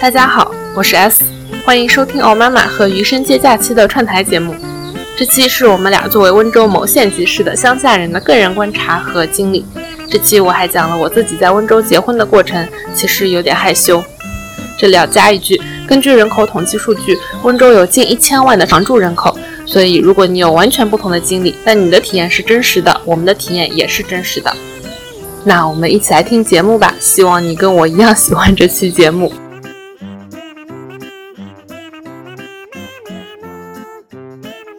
[0.00, 1.24] 大家好，我是 S，
[1.64, 4.54] 欢迎收听《奥妈妈和余生接假期》的串台节目。
[5.16, 9.64] 这期是我们俩作为温州某县级市的乡下人的个人观察和经历。
[10.10, 14.02] 这期我还讲了我自己在温州结婚的过程，其实有点害羞。
[14.78, 24.54] 这里要加一句，根据人口统计数据，温州有近一千万的常住人口，所以如果你有完全不同的经历，但你的体验是真实的，我们的体验也是真实的。
[25.46, 29.30] 那我们一起来听节目吧，希望你跟我一样喜欢这期节目。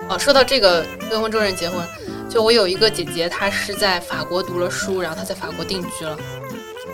[0.09, 1.77] 哦说到这个跟温州人结婚，
[2.27, 6.17] 就我有一个姐姐，她是在法国读了书，然后她在法国定居了，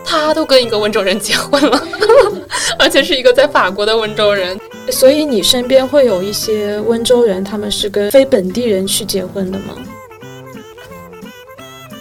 [0.04, 1.82] 她都跟一个温州人结婚了，
[2.78, 4.60] 而且是一个在法国的温州人。
[4.92, 9.76] 所以你身边会有一些温州人，他们是跟非本地人去结婚的吗？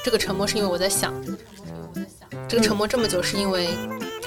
[0.02, 1.13] 这个沉默是因为我在想，
[2.51, 3.69] 这个沉默这么久是因为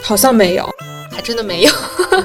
[0.01, 0.69] 好像没有，
[1.11, 1.71] 还真的没有。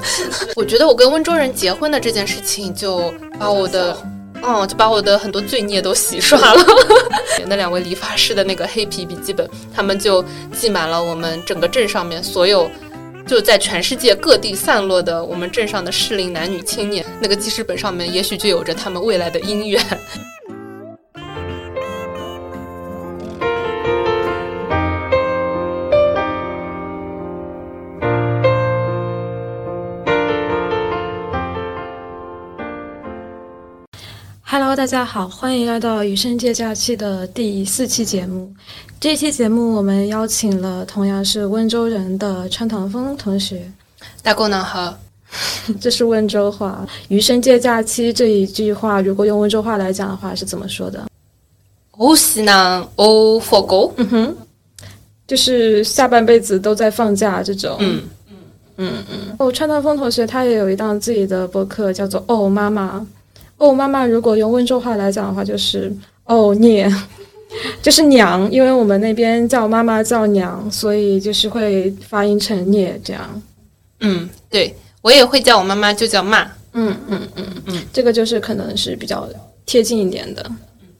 [0.55, 3.97] 我觉得我跟温州人结婚的这件事情，就把我的。
[4.41, 6.65] 嗯，就把我的很多罪孽都洗刷了。
[7.49, 10.25] 那两位理发师的那个黑皮笔记本，他们就
[10.57, 12.71] 记满了我们整个镇上面所有
[13.27, 17.05] 就在全世界各地散落的我们镇上的适龄男女青年。
[17.21, 19.85] 那个记事本上面，也许就有着他们未来的姻缘。
[34.51, 38.51] Hello，大家好，欢迎来到《余生借假期》的第四期节目。
[38.99, 43.71] 这期节目我们邀请了同样是温州人的川唐风同学。
[44.23, 44.99] 大姑娘好，
[45.79, 46.83] 这是温州话。
[47.09, 51.07] 《余生借假期》这一句话，如果用温州话来讲的话，是怎么说的？
[51.99, 53.93] 我西南哦，放狗。
[53.99, 54.37] 嗯哼，
[55.27, 57.77] 就是下半辈子都在放假这种。
[57.81, 58.03] 嗯
[58.79, 59.37] 嗯嗯嗯。
[59.39, 62.99] 哦，川唐风同学他也有一档自己的博客，叫做《哦妈妈》。
[63.59, 65.93] 哦，妈妈，如果用温州话来讲的话，就是
[66.25, 66.91] 哦念，
[67.83, 73.43] 就是娘，因为我们那边叫妈妈叫娘，所以就是会发音成聂这样。
[74.01, 76.51] 嗯，对我也会叫我妈妈就叫妈。
[76.73, 79.29] 嗯嗯嗯嗯，这个就是可能是比较
[79.67, 80.51] 贴近一点的。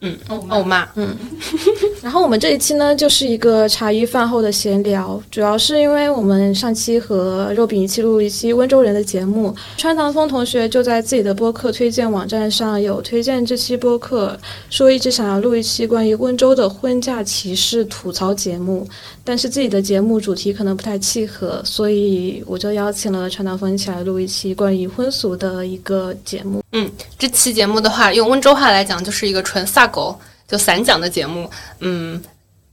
[0.01, 0.17] 嗯，
[0.47, 1.13] 欧妈，嗯，
[2.01, 14.39] 然后我们这一期呢，就是一个茶余饭后的闲聊，主要是因为我们上期和肉饼一起录一期温州人的节目，川唐风同学就在自己的播客推荐网站上有推荐这期播客，
[14.69, 18.87] 说一直想要录一期关于温州的婚嫁歧视吐槽节目，
[19.25, 26.61] 但是自己的节目主题可能不太契合，所以我就邀请了川唐风一起来录一期关于婚俗的一个节目。
[26.71, 31.49] 嗯，这期节目的话，用温州话来讲，就是一个纯撒狗就散讲的节目。
[31.79, 32.21] 嗯，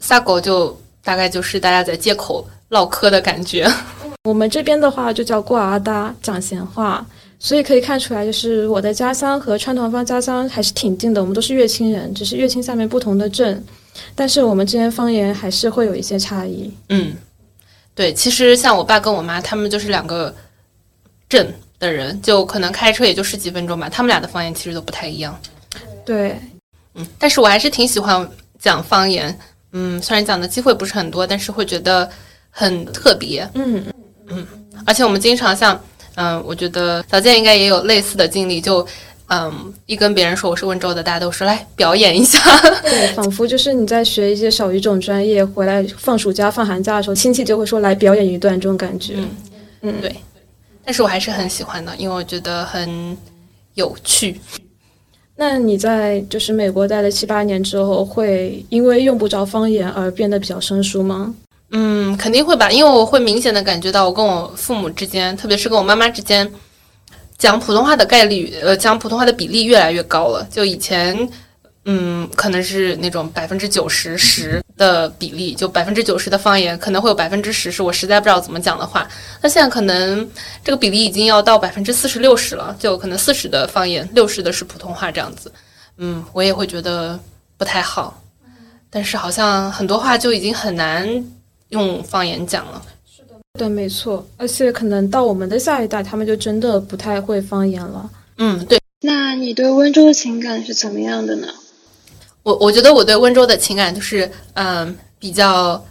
[0.01, 3.67] 撒狗就大概就是大家在街口唠嗑的感觉。
[4.29, 7.07] 我们这边的话就叫过阿达讲闲话，
[7.39, 11.21] 所以可以看出来，就是我的家乡和川团方家乡还是挺近的。
[11.23, 13.65] 我们都是乐清人，只是乐清下面不同的镇，
[14.15, 16.71] 但是我们之间方言还是会有一些差异。
[16.91, 17.15] 嗯，
[17.95, 20.35] 对，其实像我爸跟我妈他们就是两个
[21.31, 21.55] 镇。
[21.79, 25.39] 的人就可能开车也就十几分钟吧，他们俩的方言其实都不太一样。
[26.05, 26.37] 对，
[26.95, 28.29] 嗯，但是我还是挺喜欢
[28.59, 29.37] 讲方言，
[29.73, 32.09] 嗯，虽然讲的机会不是很多，但是会觉得
[32.51, 33.49] 很特别。
[33.55, 33.85] 嗯
[34.29, 34.47] 嗯，
[34.85, 35.79] 而且我们经常像，
[36.15, 38.87] 嗯，我觉得小健应该也有类似的经历，就
[39.29, 42.39] 嗯，一跟别人说我是温州的，大家都说来表演一下，
[42.83, 49.15] 对，仿佛就是你在学一些小语种专业，回来放暑假、放寒假的时候，亲戚就会说来表演一段这种感觉。
[49.83, 50.15] 嗯，对。
[50.87, 53.17] 但是我还是很喜欢的，因为我觉得很
[53.75, 54.41] 有趣。
[55.35, 61.35] 那你在就是美国待了七八年之后，会因为用不着方言而变得比较生疏吗？
[61.73, 66.49] 嗯，肯定会吧，因为我会明显的感觉到，我跟我父母之间，特别是跟我妈妈之间，
[67.37, 70.47] 讲普通话的概率，呃，讲普通话的比例越来越高了。
[70.51, 71.29] 就以前。
[71.89, 79.09] 嗯，可能是那种百分之九十十的比例，就百分之九十的方言，可能会有百分之十是我实在不知道怎么讲的话。
[79.41, 80.29] 那现在可能
[80.65, 85.53] 这个比例已经要到百分之四十六十了，就可能四十的方言，六十的是普通话这样子。
[85.99, 87.17] 嗯，我也会觉得
[87.57, 88.21] 不太好，
[88.91, 91.09] 但是好像很多话就已经很难
[91.69, 92.83] 用方言讲了。
[93.09, 94.27] 是的，对，没错。
[94.39, 98.11] 而且可能到我们的下一代，他们就真的不太会方言了。
[98.39, 98.81] 嗯，对。
[99.03, 101.47] 那你对温州的情感是怎么样的呢？
[102.47, 105.85] 我我觉得我对温州的情感就是，嗯，比较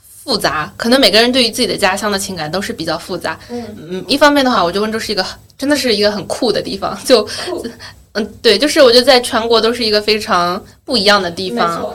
[0.00, 0.72] 复杂。
[0.74, 3.38] 可能每个人对于自己的家乡的情感都是比较复杂。
[3.50, 5.22] 嗯嗯，一方面的话，我觉得温州是一个
[5.58, 6.98] 真的是一个很酷的地方。
[7.04, 7.28] 就，
[8.12, 11.94] 嗯，对，就是我觉得在全国都是一个非常不一样的地方。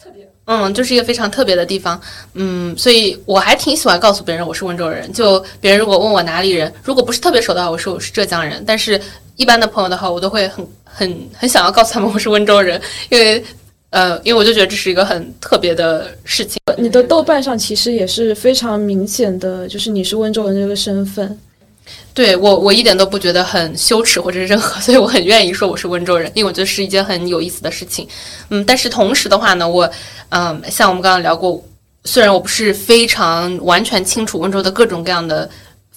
[0.00, 0.24] 特别。
[0.44, 2.00] 嗯，就是一个非常特别的地方。
[2.34, 5.12] 嗯，所以我还挺喜欢告诉别人我是温州人。
[5.12, 8.62] 就别人如果问我哪里人，如果不是特别熟的话，我说我是浙江人。
[8.64, 9.00] 但是
[9.38, 13.42] 一般的朋友的话，我都会很很很想要告诉他们我是温州人，因为
[13.90, 16.58] 呃，因为我就觉得这是一个很特别的事情。
[16.76, 21.38] 你的豆瓣上其实也是非常明显的，就是你是温州人这个身份。
[22.12, 28.06] 对我，我一点都不觉得很羞耻或者是任何， 所以我很愿意说我是温州人，因为我觉得是一件很有意思的事情。
[28.50, 29.88] 嗯，但是同时的话呢，我，
[30.30, 31.64] 嗯，像我们刚刚聊过，
[32.04, 35.48] 虽然我不是非常完全清楚温州的各种各样的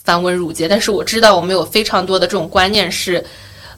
[0.03, 3.24] 繁文缛节，但是我知道我们有非常多的这种观念是，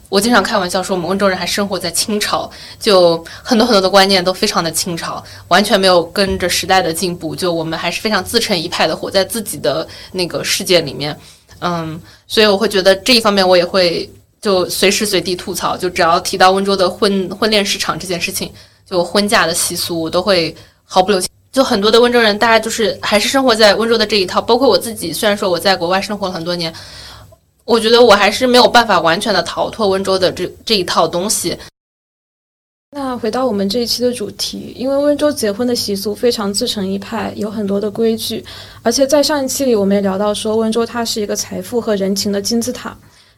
[0.08, 2.50] 我经常开玩笑说我们温州人还生活在清朝，
[2.80, 11.18] 就很多很多的观念都非常的清朝，完全没有跟着时代的进步，就我们还是非常自成一派的，活在自己的那个世界里面。
[11.60, 14.10] 嗯，所以我会觉得这一方面我也会
[14.40, 18.52] 就随时随地吐槽，就只要提到温州的婚婚恋市场这件事情，
[18.88, 20.54] 就婚嫁的习俗，我都会
[20.84, 21.28] 毫不留情。
[21.54, 25.12] 就很多的温州人，大家就是还是生活在温州的这一套，包括我自己。
[25.12, 26.74] 虽然说我在国外生活了很多年，
[27.64, 31.56] 我觉得我还是没有办法完全的逃脱温州的这这一套东西。
[32.90, 38.44] 那回到我们这一期的主题，因为温州结婚的习俗非常自成一派，有很多的规矩，
[38.82, 42.96] 而且在上一期里我们也聊到说，温州它是一个财富和人情的金字塔。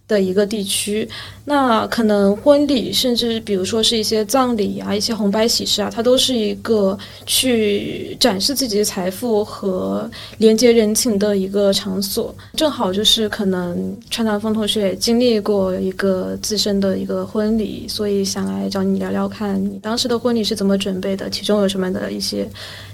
[0.08, 1.08] 的一个地区，
[1.44, 10.08] 那可能婚礼，甚至比如说是一些葬礼啊，一些红白喜事啊，它都是一个去展示自己的财富和
[10.38, 12.32] 连接人情的一个场所。
[12.55, 22.49] 正好就是可能川南风同学也经历过一个自身的一个婚礼，所以想来找你聊聊，看你当时的婚礼是怎么准备的，其中有什么的一些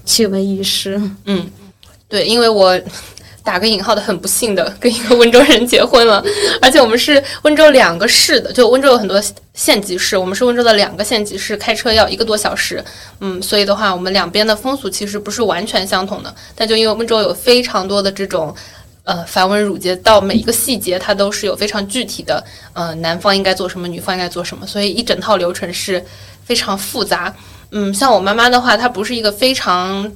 [0.07, 0.99] 奇闻异事。
[1.27, 1.47] 嗯，
[2.09, 2.81] 对，因为我。
[3.45, 6.23] 打个引号的，很不幸的跟一个温州人结婚了，
[6.61, 9.21] 而且我们是温州两个市的，就温州有很多
[9.55, 12.83] 县级市，我们是温州的两个县级市，开车要一个多小时，
[13.21, 18.55] 嗯，所以的话，我们两边的风俗其实不是完全相同的，但就因为温州有非常多的这种，
[19.05, 22.43] 呃，繁文缛节，到每一个细节它都是有非常具体的，
[22.73, 26.05] 呃，男方应该做什么，女方应该做什么，所以一整套流程是
[26.45, 27.35] 非常复杂，
[27.73, 30.11] 嗯，像我妈妈的话，她不是一个非常。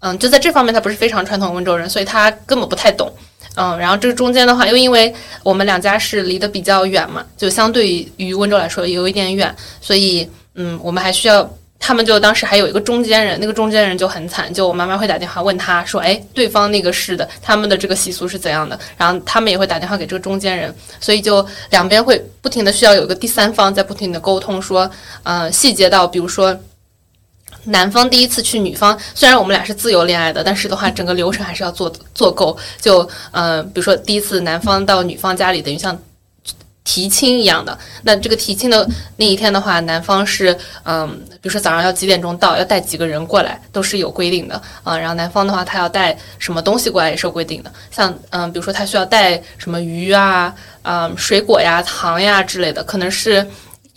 [0.00, 3.12] 嗯，就在这方面，他不是非常传统温州人，所以他根本不太懂。
[3.56, 5.12] 嗯，然后这个中间的话，又因为
[5.42, 11.48] 我们两家是离得比较远嘛，就相对于温州来说有一点远，所以嗯，我们还需要
[11.80, 18.78] 他们就当时还有一个中间人，那个中间人就很惨，就我妈妈会打电话问他说，哎，对方那个市的他们的这个习俗是怎样的？
[18.96, 24.88] 然后他们也会打电话给这个中间人，所以就两边会不停的需要有一个第三方在不停的沟通，说，
[25.24, 26.56] 呃，细节到比如说。
[27.68, 32.56] 男方第一次去女方，虽然我们俩是自由恋爱的，但是的话，整个流程还是要做做够。
[32.80, 35.96] 就呃，比如说第一次男方到女方家里，等于像
[36.84, 37.78] 提亲一样的。
[38.02, 41.08] 那这个提亲的那一天的话，男方是嗯，
[41.42, 44.96] 比如说早上要几点钟到，要带几个人过来，都是有规定的啊。
[44.96, 47.70] 然后男方的话，他要带什么东西过来也是有规定的。
[47.90, 53.46] 像嗯，比如说他需要带什么鱼啊、嗯水果呀、糖呀之类的，可能是。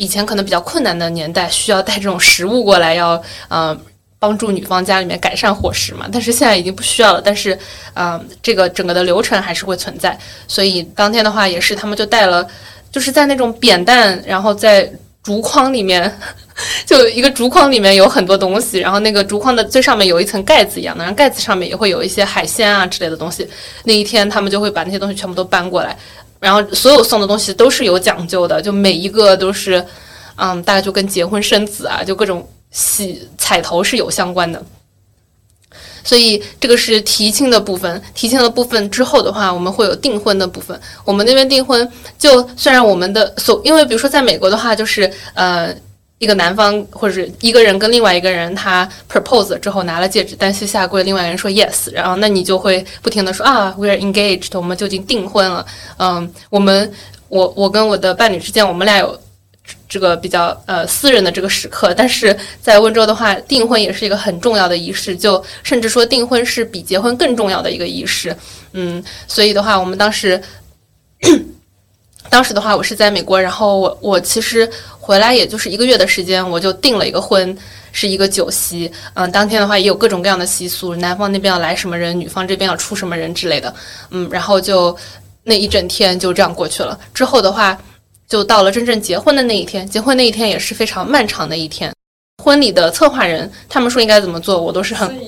[0.01, 3.77] 以前可能比较困难的年代，需要带这种食物过来，要呃
[4.17, 6.07] 帮助女方家里面改善伙食嘛。
[6.11, 7.21] 但是现在已经不需要了。
[7.23, 7.55] 但是，
[7.93, 10.17] 嗯，这个整个的流程还是会存在。
[10.47, 12.47] 所以当天的话，也是他们就带了，
[12.91, 16.11] 就是在那种扁担，然后在竹筐里面，
[16.83, 23.47] 就一个竹筐里面有很多东西，然后那个竹筐的最上面有一层盖子一样的，然后盖子上面也会有一些海鲜啊之类的东西。
[23.83, 25.95] 那一天他们就会把那些东西全部都搬过来。
[26.41, 29.85] 然后所有送的东西都是有讲究的，就每一个都是，
[30.35, 34.61] 嗯，大概就跟结婚生子啊，就各种喜彩头是有相关的。
[36.03, 40.77] 所以这个是提亲的部分，提亲的部分之后的话，我们会有订婚的部分。
[41.05, 45.73] 我们那边订婚，就虽然我们的所，因为比如说在美国的话，就是呃。
[46.21, 55.65] 一个男方或者是一个人跟另外一个人，他 propose 之后拿了戒指，单膝下跪，另外一个人说 yes，然后那你就会不停的说啊，we are engaged，我们就已经订婚了。
[55.97, 56.93] 嗯，我们
[57.27, 59.19] 我我跟我的伴侣之间，我们俩有
[59.89, 68.37] 这个比较呃私人的这个时刻，但是在温州的话，订婚也是一个很重要的仪式，就甚至说订婚是比结婚更重要的一个仪式。
[68.73, 70.39] 嗯，所以的话，我们当时。
[72.29, 74.69] 当时的话，我是在美国，然后我我其实
[75.03, 77.57] 回来也就是一个月的时间，我就订了一个婚，
[77.91, 78.89] 是一个酒席。
[79.15, 83.73] 嗯，当天的话也有各种各样的习俗，男方那边要来什么人，女方这边要出什么人之类的。
[84.11, 84.95] 嗯，然后就
[85.43, 86.97] 那一整天就这样过去了。
[87.15, 87.75] 之后的话，
[88.29, 91.91] 就到了真正结婚的那一天，结婚那一天也是非常漫长的一天。
[92.43, 95.19] 婚礼的策划人他们说应该怎么做，我都是很，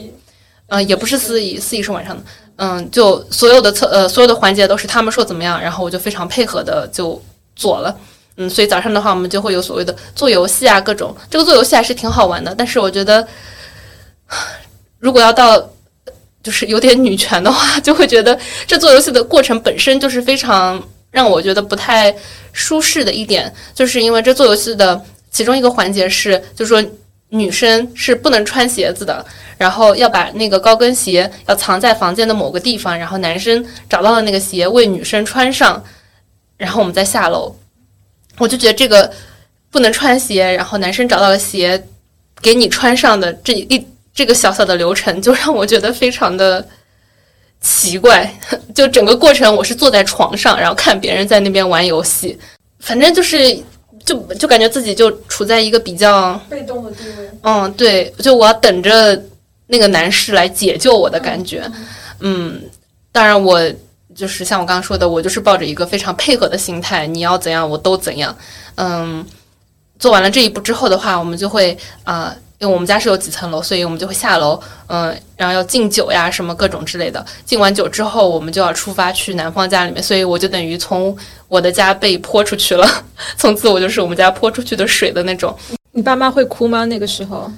[0.68, 2.24] 嗯，也不是司仪，司仪是晚上的。
[2.58, 7.20] 嗯，就所有的测呃所有的环节都是他们说怎么样，然后我就非常配合的就
[7.56, 7.98] 做了。
[8.38, 12.54] 嗯，所以早上的话我们就会有所谓的做游戏啊，各种这个做游戏还是挺好玩的。
[12.58, 13.28] 但是我觉得
[15.00, 15.70] 如果要到
[16.42, 22.13] 就是有点女权的话，就会觉得这做游戏的过程本身就是非常让我觉得不太
[22.52, 25.00] 舒适的一点，就是因为这做游戏的
[25.30, 26.92] 其中一个环节是，就是说
[27.30, 29.25] 女生是不能穿鞋子的，
[29.58, 35.84] 然后要把那个高跟鞋要藏在房间的某个地方，然后男生找到了那个鞋为女生穿上，
[36.58, 37.56] 然后我们再下楼。
[38.38, 39.12] 我就觉得这个
[39.72, 41.82] 不能穿鞋，然后男生找到了鞋
[42.42, 43.86] 给你穿上的这一。
[44.16, 46.63] 这个小小的流程就让我觉得非常的
[47.60, 48.32] 奇怪，
[48.75, 52.38] 就整个过程我是坐在床上，然后看别人在那边玩游戏，
[52.78, 53.58] 反正就是
[54.06, 57.28] 就就感觉自己就处在一个比较被动的地位。
[57.42, 59.20] 嗯，对，就我要等着
[59.66, 61.63] 那个男士来解救我的感觉。
[62.20, 62.62] 嗯，
[63.12, 63.60] 当然我
[64.15, 68.36] 就是像我刚刚说的，我就是抱着一个非常配合的心态，你要怎样我都怎样。
[68.75, 69.25] 嗯，
[70.00, 72.36] 做完了这一步之后的话，我们就会啊。
[72.60, 77.25] 因为我们家是有几层楼，所以我们就会下楼，嗯，然后要敬酒呀，什么各种之类的。
[77.46, 81.13] 敬完酒之后，我们就要出发去男方家里面，所以我就等于从
[81.50, 82.88] 我的家被泼出去了，
[83.36, 85.53] 从此我就是我们家泼出去的水的那种。
[85.91, 86.86] 你爸妈会哭吗？
[86.86, 87.51] 那个时候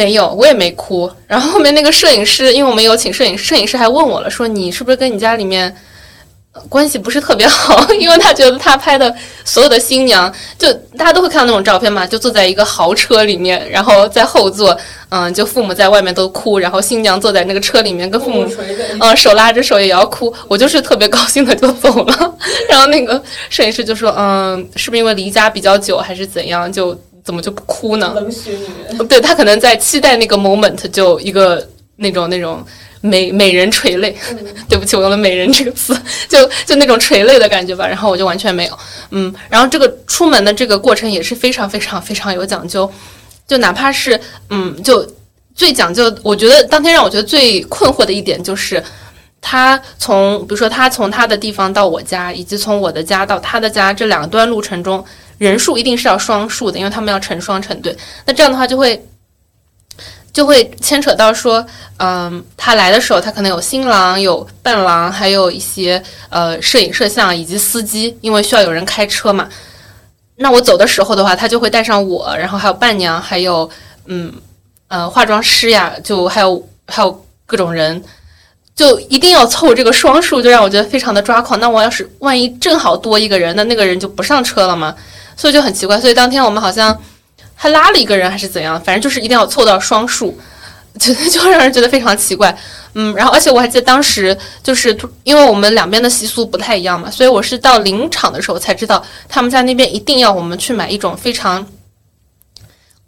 [0.00, 1.10] 没有，我也没哭。
[1.26, 5.76] 然后后面那个摄影师，因为我们有请摄影师，摄影师还问我了，说你是不是跟你家里面。
[6.68, 9.14] 关系不是特别好，因为他觉得他拍的
[9.44, 14.76] 所有的新娘，就大家都会看到那种照片嘛，就坐在一个豪车里面，然后在后座，
[15.10, 18.44] 嗯，就父母在外面都哭，然后新娘坐在那个车里面跟父母，
[19.00, 20.34] 嗯，手拉着手也要哭。
[20.48, 22.34] 我就是特别高兴的就走了，
[22.68, 28.12] 然后那个摄影师就说，嗯，是不是因为离家比较久还是怎样，就怎么就不哭呢？
[28.14, 32.64] 冷血女人，对他可能在期待那个 moment，就一个那种那种。
[33.02, 34.14] 美美人垂泪，
[34.68, 35.98] 对不起，我用了“美人”这个词，
[36.28, 37.88] 就就那种垂泪的感觉吧。
[37.88, 38.78] 然后我就完全没有，
[39.10, 39.34] 嗯。
[39.48, 42.92] 然后这个出门的这个过程也是非常非常非常有讲究，
[43.48, 45.02] 就哪怕是嗯，就
[45.54, 48.84] 最讲究，我觉得当天让我觉得最困惑的一点就是，
[49.40, 55.02] 他从比如说他从他的地方到我家，以及从我的家到他的家这两段路程中，
[55.40, 57.96] 人数一定是要双数的，因为他们要成双成对。
[58.24, 59.04] 那这样的话就会。
[60.32, 61.66] 就会牵扯到说，
[61.96, 69.48] 嗯，他来的时候，他可能有新郎、有伴郎，还有一些呃摄影摄像以及司机，因为需要有人开车嘛。
[70.36, 73.68] 那我走的时候的话，他就会带上我，然后还有伴娘，还有
[74.04, 74.32] 嗯
[74.86, 78.00] 呃化妆师呀，就还有还有各种人，
[78.76, 81.58] 就一定要凑这个双数，就让我觉得非常的抓狂。
[81.58, 84.94] 那我要是万一正好多一个人，那那个人就不上车了吗？
[85.40, 85.98] 所以就很奇怪。
[85.98, 86.96] 所以当天我们好像。
[87.62, 88.80] 还拉了一个人还是怎样？
[88.80, 90.34] 反正就是一定要凑到双数，
[90.98, 92.56] 就就让人觉得非常奇怪。
[92.94, 101.66] 嗯，然后而且我还记得当时就是因为我们两边的习俗不太一样嘛，所以我是到临场的时候才知道他们家那边一定要我们去买一种非常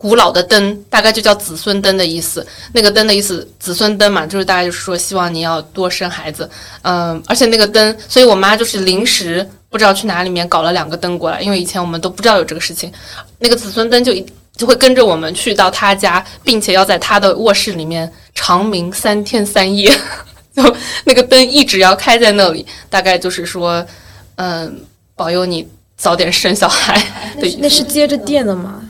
[0.03, 2.45] 古老的灯，大概就叫子孙灯的意思。
[2.75, 6.51] 那个灯的意思，子孙灯嘛，就是大概就是说希望你要多生孩子。
[6.83, 12.93] 嗯，而且那个灯，所以我妈就是临时不知道去哪里面搞了两个灯过来，因为以前我们都不知道有这个事情。
[13.39, 14.27] 那个子孙灯就一。
[14.55, 19.91] 就会跟着我们去到他家，并且要在他的卧室里面长明三天三夜，
[20.55, 20.63] 就
[21.05, 23.85] 那个灯一直要开在那里，大概就是说，
[24.37, 24.79] 嗯，
[25.17, 25.67] 保佑你
[25.97, 27.03] 早点生小孩。
[27.41, 28.83] 对，那是接着电的吗？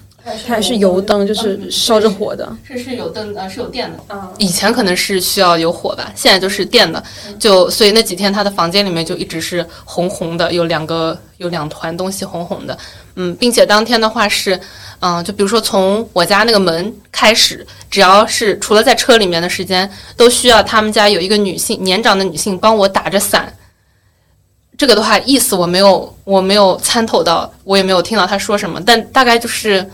[0.46, 1.26] 还是油灯？
[1.26, 2.50] 就是烧着火的？
[2.64, 4.32] 是是有灯啊，是有电的。
[4.38, 7.02] 以前可能是需要有火吧，现在就是电的。
[7.38, 12.76] 就所以那几天他的房间里面就一直是红红的，有两个有两团东西红红的。
[13.16, 14.60] 嗯，并且当天的话是。
[15.04, 23.52] 嗯，就比如说从我家那个门开始，只要是除了在车里面的时间，都需要他们家有一个女性年长的女性帮我打着伞。
[24.78, 29.84] 这个的话意思我没有，我没有参透到，我也没有听到他说什么，但大概就是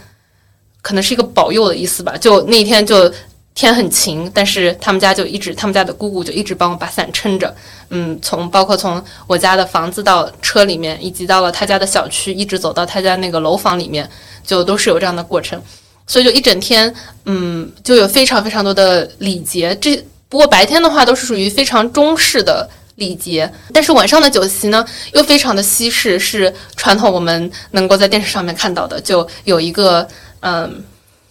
[0.82, 2.16] 可能是一个保佑的意思吧。
[2.16, 3.12] 就那天就
[3.54, 7.54] 天很晴，但是他们家就一直，他们家的姑姑就一直帮我把伞撑着。
[7.90, 14.08] 嗯，从包括从我家的房子到车里面，以及到了他家的小区，一直走到他家那个楼房里面。
[14.48, 15.60] 就都是有这样的过程，
[16.06, 16.94] 所以就一整天，
[17.26, 19.76] 嗯，就有非常非常多的礼节。
[19.78, 19.94] 这
[20.30, 24.82] 不过白天的话都是属于非常中式的礼节，但是晚上的酒席呢
[25.12, 28.98] 又非常的西式，是传统我们能够在电视上面看到的。
[28.98, 30.08] 就有一个，
[30.40, 30.84] 嗯，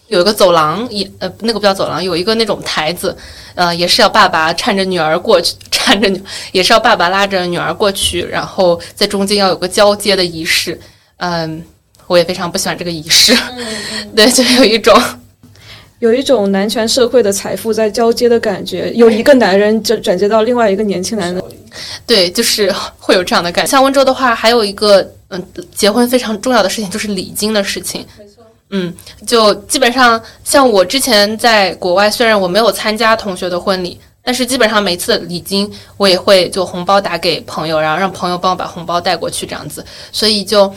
[0.07, 3.15] 有一个走廊，也呃那个不叫走廊，有一个那种台子，
[3.55, 6.21] 呃，也是要爸爸搀着女儿过去，搀着女
[6.51, 10.79] 也是要爸爸拉着女儿过去，然后在中间要有个交接的仪式，
[11.17, 11.63] 嗯。
[12.09, 13.35] 我也非常不喜欢这个仪式，
[14.15, 14.97] 对，就有一种，
[15.99, 21.43] 有一种男权社会的财富在交接的感觉，有一个男人转转接到另外一个年轻男人，
[22.05, 23.69] 对，就是会有这样的感觉。
[23.69, 28.36] 像温州的话，还有一个嗯，结婚非常重要的事情就是礼金的事情，没错，
[28.69, 28.93] 嗯，
[29.25, 39.85] 就基本上像我之前在国外，虽然我没有参加同学的婚礼，但是基本上每次礼金我也会就红包打给朋友，然后让朋友帮我把红包带过去这样子。
[40.11, 40.73] 所以就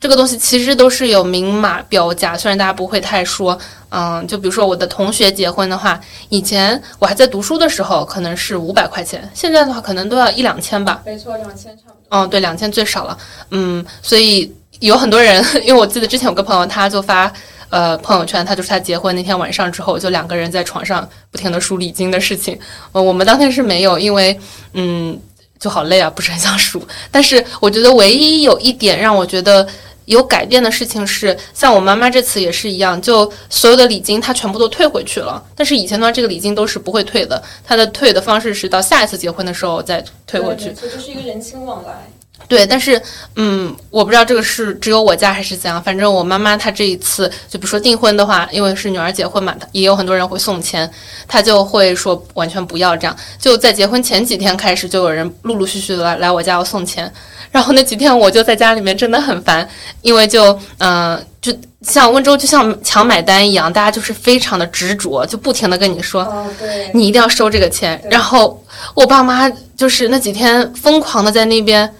[0.00, 3.58] 这个东西其实都是有明码标价，虽然大家不会太说。
[3.88, 5.98] 嗯，就比如说我的同学结婚的话，
[6.28, 11.02] 以前我还在读书的时候可能是五百块钱，现在的话可能都要一两千吧。
[11.06, 12.08] 没错，两千差不多。
[12.10, 13.16] 嗯，对，两千最少了。
[13.52, 17.32] 嗯，所以有很多人， 因为我记得之前有个朋友，他就发
[17.70, 22.58] 呃朋友圈，他就是他结婚那天晚上之后，就两个人在床上不停的数礼金的事情。
[22.92, 24.38] 呃，我们当天是没有，因为
[24.72, 25.18] 嗯
[25.58, 26.86] 就好累啊，不是很想数。
[27.10, 29.66] 但是我觉得唯一有一点让我觉得。
[30.06, 35.42] 有改变的事情是，像我妈妈这次也是一样，就所有的礼金她全部都退回去了。
[35.56, 40.72] 但是以前的话，这个礼金都是不会退的，她的退的方式是到下一次结婚的时候再退回去。
[40.80, 42.08] 这就是一个人情往来。
[42.48, 43.00] 对，但是
[43.34, 45.82] 嗯，我不知道这个是只有我家还是怎样。
[45.82, 50.88] 反正我妈妈她这一次，就比如说订婚的话，因为是女儿结婚嘛，也有很多人会送钱，
[51.26, 53.16] 她就会说完全不要这样。
[53.38, 57.12] 就在结婚前几天开始，就有人陆陆续续的来来我家要送钱。
[57.50, 59.68] 然后那几天我就在家里面真的很烦，
[60.02, 66.46] 因为就嗯，就像温州就像抢买单一样，大家就是非常的执着，就不停的跟你说，
[66.92, 68.00] 你一定要收这个钱。
[68.10, 68.62] 然后
[68.94, 71.90] 我爸妈就是那几天疯狂的在那边，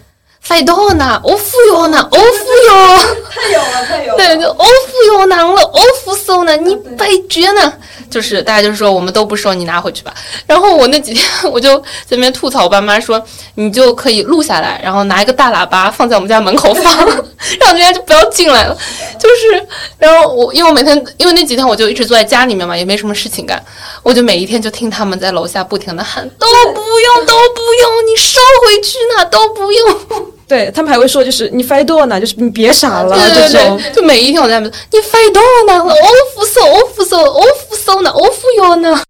[0.41, 2.23] 费多呢，我付哟呢，我付
[2.69, 2.97] 哟，
[3.29, 7.73] 太有了，太有了，对，就我付哟难了，我付收呢，你白绝呢。
[8.17, 10.11] 就是大家就是说我们都不收，你拿回去吧。
[10.47, 16.83] 然后我那几天 我就在那边吐槽我爸妈说，你就可以录下来，然后拿一个大喇叭放在我们家门口放，
[17.61, 18.75] 让人家就不要进来了。
[19.19, 19.67] 就是，
[19.99, 23.63] 然后我因为我每天因为那几天我就一直坐在家里面嘛，也没什么事情干，
[24.01, 30.36] 我就每一天就听他们在楼下不停的喊，都不用，都不用，你收回去呢，都不用。
[30.47, 35.91] 对他们还会说，就是你发多呢，就是你别傻了，这种就每一天我在那边，你发多呢，我
[36.33, 39.01] 付收，我付收，我付收呢，我付哟呢。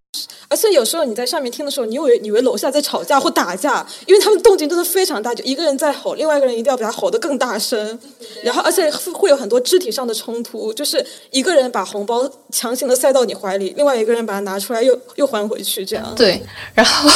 [0.50, 8.00] 而且有时候你在上面听的时候，你以为以为楼下在吵架或打架，因为他们动静真的非常大，就一个人在吼，另外一个人一定要比他吼得更大声，
[8.44, 16.14] 然后而且会有很多肢体上的冲突，就是一个人把红包强行的塞到你怀里，另外一个人把它拿出来又又还回去，这样。
[16.16, 16.42] 对，
[16.74, 17.10] 然后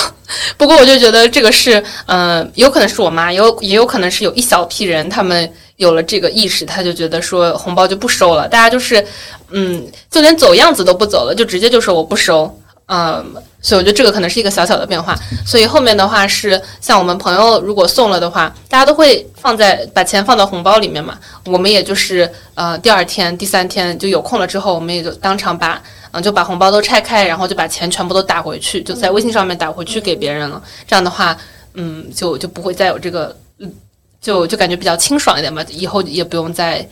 [0.57, 9.05] 不过我就觉得这个是，嗯，有可能是我妈，有也有可能是有一小批人，他们有了这个意识，他就觉得说红包就不收了，大家就是，
[9.51, 12.57] 嗯，就连走样子都不走了，就直接就说我不收。
[12.93, 13.25] 嗯，
[13.61, 15.17] 所以我觉得这个可能是一个小小的变化。
[15.45, 21.17] 所以后面的话是，像我们朋友如果送了的话，大家都会放在把钱放到红包里面嘛。
[21.45, 30.61] 我们也就是呃第二天、第三天就有空了之后，我们也就当场把嗯就把红包都拆开，然后就把钱全部都打回去，就在微信上面打回去给别人了。
[30.85, 31.37] 这样的话，
[31.75, 33.33] 嗯，就就不会再有这个，
[34.19, 35.63] 就就感觉比较清爽一点嘛。
[35.69, 36.85] 以后也不用再，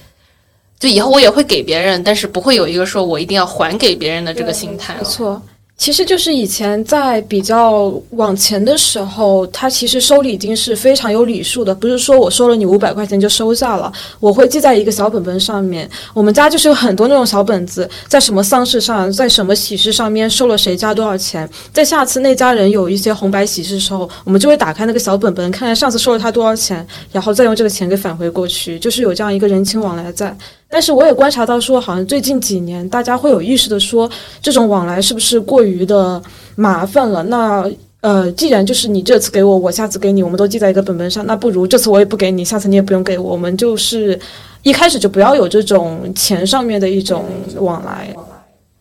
[0.79, 5.01] 就以后我也会给别人，但是不会有一个说我一定要还给别人的这个心态了。
[5.01, 5.41] 没错。
[5.79, 13.89] 其实就是以前在比较往前的时候，他其实收礼金是非常有礼数的，不是说我收了你五百块钱就收下了，
[14.19, 15.89] 我会记在一个小本本上面。
[16.13, 30.37] 我们家就是有很多那种小本子，在什么丧事上，在什么喜事上面收了谁家多少钱，在下次那家人有一些红白喜事的时候，我们就会打开那个小本本，看看上次收了他多少钱，然后再用这个钱给返回过去，就是有这样一个人情往来在。
[30.71, 36.21] 但是我也观察到，说好像最近几年，大家会有意识的说，这种往来是不是过于的
[36.55, 37.23] 麻烦了？
[37.23, 37.67] 那
[38.01, 44.17] 呃，既然就是你这次给我，我下次给你，我们都记在一个本本上，那不如这次我也不给你，下次你也不用给我，我们就是
[44.61, 48.15] 一开始就不要有这种钱上面的一种往来。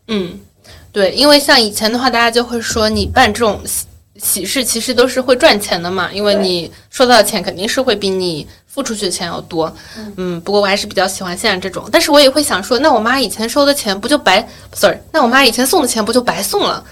[0.09, 0.39] 嗯，
[0.93, 3.87] 对，因为像以前的话，大家就会说，你办这种喜
[4.19, 8.47] 喜事其实都是会赚钱的嘛，因为你收到的钱肯定是会比你。
[8.69, 9.75] 付出去的钱要多，
[10.17, 11.89] 嗯，不过我还是比较喜欢现在这种。
[11.91, 16.85] 但是我也会想说，那我妈以前收的钱不就白？sorry，那我妈以前送的钱不就白送了？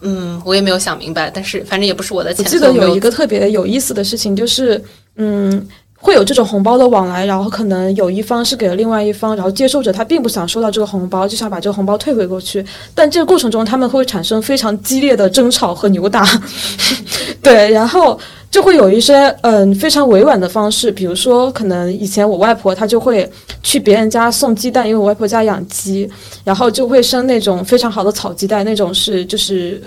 [0.00, 1.30] 嗯，我也没有想明白。
[1.30, 2.44] 但是反正也不是我的钱。
[2.44, 4.82] 我记得有一个特别有意思的事情，就是
[5.16, 12.64] 嗯，会有这种红包的往来，然后可能有一方是给了另外一方，然后接受者他并不想收到这个红包，就想把这个红包退回过去。
[12.94, 16.26] 但这个过程中，他们会产生非常激烈的争吵和扭打。
[17.42, 18.18] 对，然后。
[18.50, 23.30] 就会有一些嗯非常委婉的方式，比如说可能以前我外婆她就会
[23.62, 26.10] 去别人家送鸡蛋，因为我外婆家养鸡，
[26.44, 29.80] 然后就会生那种非常好的草鸡蛋，那种是就是。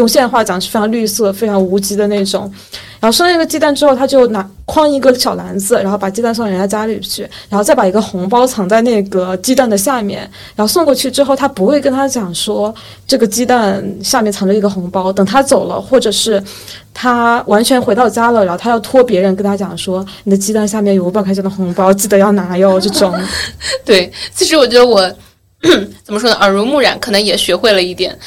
[0.00, 2.52] 用现在话讲是非常绿色、非常无机的那种。
[2.98, 10.20] 然后生了一个鸡蛋之后，他就拿框一个小篮子，然后把鸡蛋送到人家家里去，然后再把一个红包藏在那个鸡蛋的下面。
[10.54, 12.74] 然后送过去之后，他不会跟他讲说
[13.06, 15.10] 这个鸡蛋下面藏着一个红包。
[15.12, 16.42] 等他走了，或者是
[16.92, 22.78] 他完全回到家了，然后他要托别人跟他讲说你的鸡蛋下面有五百块钱的红包，记得要拿哟。
[22.78, 23.14] 这种，
[23.84, 25.10] 对，其实我觉得我。
[26.02, 26.36] 怎么说呢？
[26.36, 28.18] 耳濡目染，可能也学会了一点。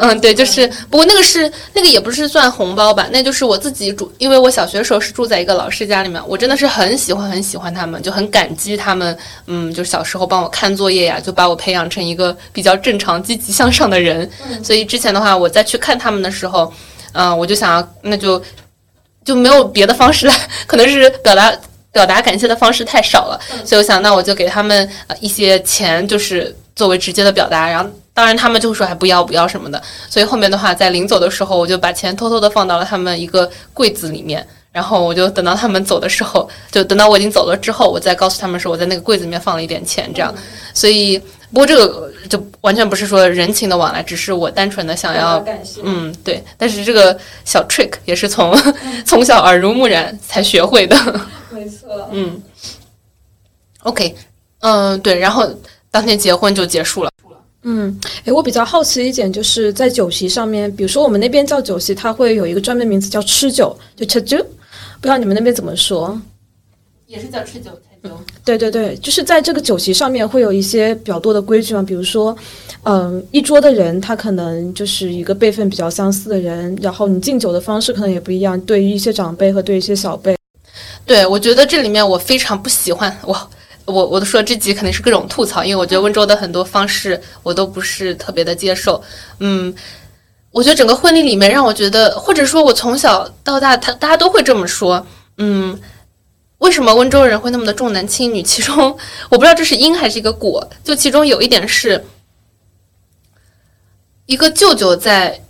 [0.00, 9.18] 嗯，对，就是，不过那个是那个也不是算红包吧，那就是我自己住，因为我小学的时候是住在一个老师家里面，我真的是很喜欢很喜欢他们，就很感激他们。
[9.46, 14.30] 嗯，就小时候帮我看作业呀，就把我培养成一个比较正常、积极向上的人。
[14.62, 16.72] 所以之前的话，我再去看他们的时候，
[17.14, 18.40] 嗯，我就想要，那就
[19.24, 20.34] 就没有别的方式了，
[20.68, 21.52] 可能是表达
[21.90, 26.54] 表达感谢的方式太少了，所以我想，那我就给他们一些钱，就是。
[26.76, 40.34] 作为直接的表达，然后当然他们就说还不要不要什么的，所以后面的话在临走的时候，我就把钱偷偷的放到了他们一个柜子里面，然后我就等到他们走的时候，就等到我已经走了之后，我再告诉他们说我在那个柜子里面放了一点钱，这样。
[40.74, 45.42] 所以不过这个就完全不是说人情的往来，只是我单纯的想要，
[45.82, 46.44] 嗯，对。
[46.58, 48.54] 但是这个小 trick 也是从
[49.06, 50.96] 从小耳濡目染才学会的，
[51.48, 52.08] 没错。
[52.12, 52.42] 嗯
[53.84, 54.14] ，OK，
[54.60, 55.50] 嗯，对，然后。
[55.96, 57.10] 当天结婚就结束了。
[57.62, 64.36] 嗯，诶，我比较好奇一点，就是在酒席上面，比如说我们那边叫酒席，它会有一个专门名字叫吃酒，就吃酒，
[65.00, 66.20] 不知道你们那边怎么说？
[67.06, 68.14] 也是叫吃酒，菜酒。
[68.44, 72.36] 对对对，就是在这个酒席上面会有一些比较多的规矩嘛，比如说，
[72.82, 80.36] 嗯，一桌的人他可能就是一个辈分比较相似的人，然后你敬酒的方式可能也不一样，对于一些长辈和对一些小辈。
[81.06, 83.50] 对，我觉得这里面我非常不喜欢我。
[83.86, 89.02] 我我都说这集肯定是各种吐槽，因为我觉得温州的很多方式我都不是特别的接受。
[89.40, 89.74] 嗯，
[90.50, 95.06] 我觉得整个婚礼里面让我觉得，或者说我从小到大，他大家都会这么说。
[95.38, 95.78] 嗯，
[96.58, 98.42] 为什么温州人会那么的重男轻女？
[98.42, 98.96] 其中
[99.30, 100.68] 我不知道这是因还是一个果。
[100.84, 102.04] 就其中有一点是，
[104.26, 105.40] 一个舅舅在，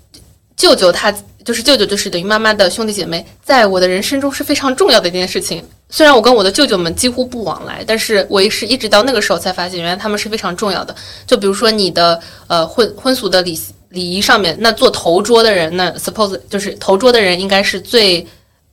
[0.56, 1.14] 舅舅他。
[1.46, 5.64] 就是舅舅，就是等于妈妈的兄弟姐妹，在我的人生中是非常重要的一件事情。
[5.88, 10.94] 虽然我跟我的舅舅们几乎不往来，但是我也是一直到那个时候才发现，原来他们是非常重要的。
[11.26, 13.58] 就比如说你的呃婚婚俗的礼
[13.90, 18.26] 礼仪上面，那做头桌的人，那 suppose 就是头桌的人应该是最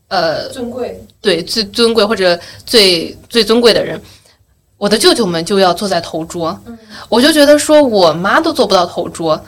[0.08, 4.02] 呃尊贵，对，最尊贵或者最最尊贵的人。
[4.78, 6.60] 我的舅舅们就要坐在头桌，
[7.10, 9.40] 我就觉得说我妈都做不到头桌，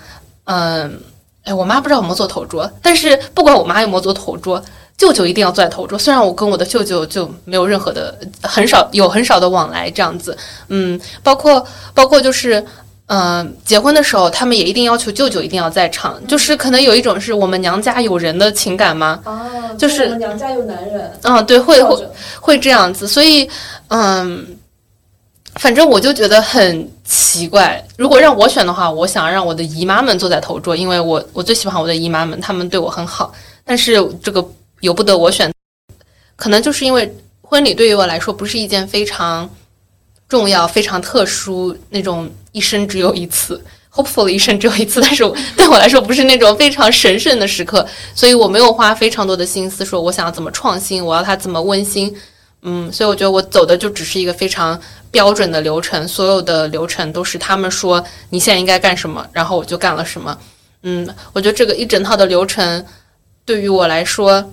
[0.46, 1.02] 嗯。
[1.46, 4.60] 哎，我妈不知道有没有坐头桌，但是不管我妈有没有坐头桌，
[4.98, 5.98] 舅舅一定要坐在头桌。
[5.98, 10.38] 虽然我跟我的舅舅就没有任何的很少有很少的往来这样子，
[10.70, 12.66] 嗯，包括包括就是，
[13.08, 19.20] 嗯，结婚的时候他们也一定要求舅舅一定要在场，就是可能有一种是我们娘家有人的情感吗？
[19.26, 21.12] 哦，就是娘家有男人。
[21.24, 22.08] 嗯，对，会会
[22.40, 23.50] 会这样子，所以
[23.90, 24.58] 嗯。
[25.58, 27.82] 反正我就觉得很奇怪。
[27.96, 33.32] 如果让我选的话，我想让我的姨妈们坐在头桌，因为我我最喜欢我的姨妈们，她们对我很好。
[33.64, 34.46] 但是这个
[34.86, 35.52] 由不得我选，
[36.36, 39.50] 可能就是因为婚礼对于我来说不是一件非常
[40.30, 43.62] 重要、非常特殊那种一生只有一次
[43.94, 45.24] ，hopefully 一生只有一次，但是
[45.58, 52.16] 对我来说不是那种非常神圣的时刻，所以我没有花非常多的心思说我想要怎么创新，我要它怎么温馨。
[52.68, 54.80] 嗯，所以我觉得我走的就只是一个非常
[55.12, 60.36] 标准的流程，所有的流程都是他们说你现在应该干什么，然后我就干了什么。
[60.82, 62.84] 嗯，我觉得这个一整套的流程
[63.46, 64.52] 对于我来说，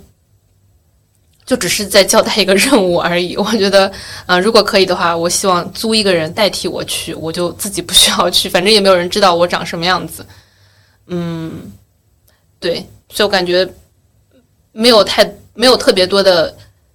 [1.45, 3.37] 就只是在交代一个任务而已。
[3.39, 3.91] 我觉得，
[4.27, 10.25] 嗯，如果可以的话，我希望租一个人代替我去，我就自己不需要去， 反正也没有人知道我长什么样子。
[11.07, 11.73] 嗯，
[12.61, 12.75] 对，
[13.09, 13.69] 所以我感觉
[14.73, 16.55] 没有太没有特别多的。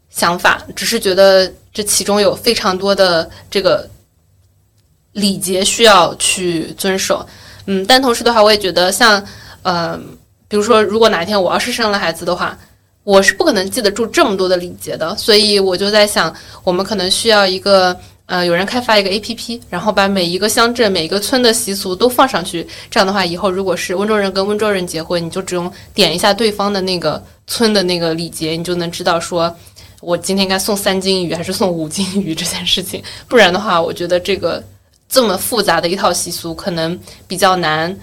[0.10, 3.88] 想法只是觉得这其中有非常多的这个
[5.12, 7.23] 礼节需要去遵守，
[7.67, 9.23] 嗯，但同时的话，我也觉得像，
[9.62, 9.99] 呃，
[10.47, 12.57] 比如说，如果哪天我要是生了孩子的话，
[13.07, 29.55] 我是不可能记得住这么多的礼节的，所以我就在想，我们可能需要一个，呃，有人开发一个 A P P，然后把每一个乡镇、每一个村的习俗都放上去，这样的话，以后如果是温州人跟温州人结婚，你就只用点一下对方的那个村的那个礼节，你就能知道说。
[30.01, 34.61] 我今天该送三斤鱼还是送五斤鱼这件事情，不然的话，我觉得这个
[35.07, 37.97] 这么复杂的一套习俗可能比较难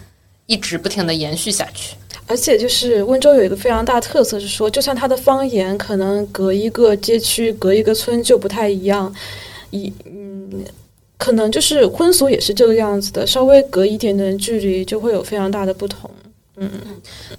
[0.46, 1.94] 一直不停的延续下去。
[2.26, 9.14] 而且就是温州有一个非常大特色是说，就算它的方言可能隔一个街区、隔一个村就不太一样，
[9.70, 10.64] 一嗯，
[11.18, 16.10] 可能就是婚俗也是这个样子的，稍微隔一点点距离就会有非常大的不同。
[16.56, 16.70] 嗯，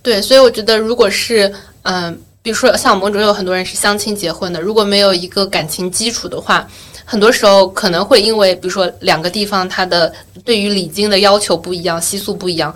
[0.04, 1.52] 对，所以我觉得如果是
[1.84, 6.67] 嗯，比如说像我们中有很多人是相亲结婚的，如果没有一个感情基础的话，
[7.06, 12.76] 很多时候可能会因为比如说两个地方它的对于礼金的要求不一样，习俗不一样，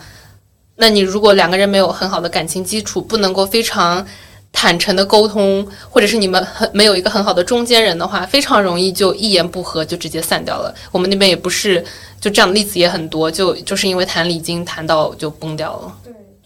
[0.80, 4.06] 那你如果两个人没有很好的感情基础，不能够非常。
[4.52, 10.74] 坦诚的沟通，或者是你们很没有一个很好的中间人的话，非常容易就一言不合就直接散掉了。
[10.92, 11.86] 我们那边也不是
[12.20, 15.94] 就这样的例子也很多，就就是因为谈礼金谈到就崩掉了。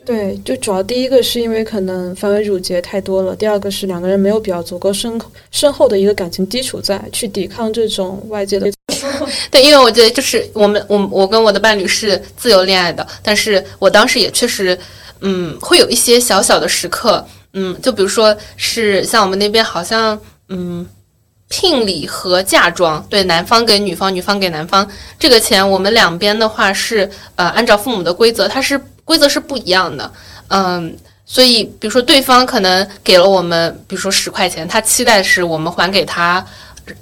[0.06, 5.20] 对，就主要第一个是因为可能繁文缛节太多了，第二个是两个人没有比较足够深
[5.52, 8.70] 深厚的一个感情基础在去抵抗这种外界的。
[9.50, 14.78] 对，因为我觉得就是我们我我跟我的伴侣是自由恋爱的，但是我当时也确实
[15.22, 17.26] 嗯会有一些小小的时刻。
[17.54, 20.86] 嗯，就比如说是像我们那边好像，嗯，
[21.50, 24.90] 聘礼和嫁妆，对，男方给女方，女方给男方，
[25.20, 30.12] 这个钱我们两边的话是呃按照父母的规则，它是规则是不一样的，
[30.48, 36.46] 嗯，所以比如说对方可能给了我们，比如说十块钱，他期待是我们还给他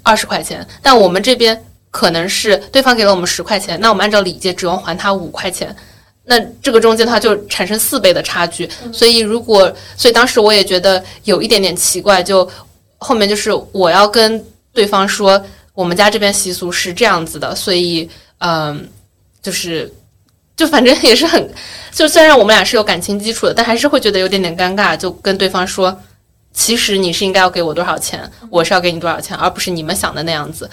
[0.04, 5.76] 二十块钱，但我们这边可能是对方给了我们十块钱，那我们按照礼节只用还他五块钱。
[6.24, 12.48] 那这个中间的话就产生四倍的差距，所以如果，所以当时我也觉得有一点点奇怪，就
[13.00, 18.88] 后面就是我要跟对方说，我们家这边习俗是这样子的，所以嗯，
[19.42, 19.92] 就是
[20.62, 21.50] 就反正也是很，
[21.92, 26.00] 就虽然我们俩是有感情基础的，但还是会觉得有点点尴尬，就跟对方说。
[26.54, 30.70] 其实你是应该要给我多少钱，我是要给你多少钱，而不是你们想的那样子。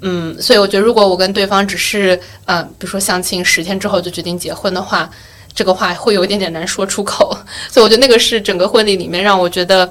[0.00, 5.08] 嗯，所以我觉得，如果我跟对方只是，嗯，比如说相亲十天之后就决定结婚的话，
[5.54, 7.30] 这个话会有一点点难说出口。
[7.70, 9.88] 所以我觉得那个是整个婚礼里面让我觉得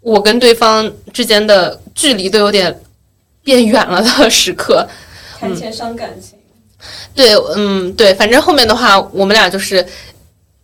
[0.00, 2.76] 我跟对方之间的距离都有点
[3.44, 4.84] 变远了的时刻。
[5.38, 6.33] 谈钱伤感情。
[7.14, 9.86] 对，嗯，对，反正后面的话，我们俩就是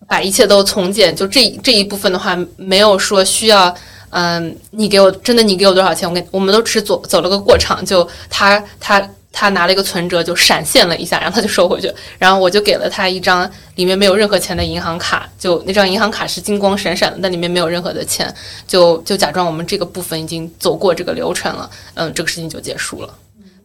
[0.09, 3.75] 把一切都从简，就这这一部分的话，没有说需要。
[4.13, 6.09] 嗯，你给我真的，你给我多少钱？
[6.09, 18.35] 我给，我们都只走走了个过场，就他他他拿了一个存折，就闪现了一下，然后他就收回去，然后我就给了他一张里面没有任何钱的银行卡，就那张银行卡是金光闪闪的，但里面没有任何的钱，
[18.67, 23.15] 就就假装我们这个部分已经走过这个流程了，嗯，这个事情就结束了。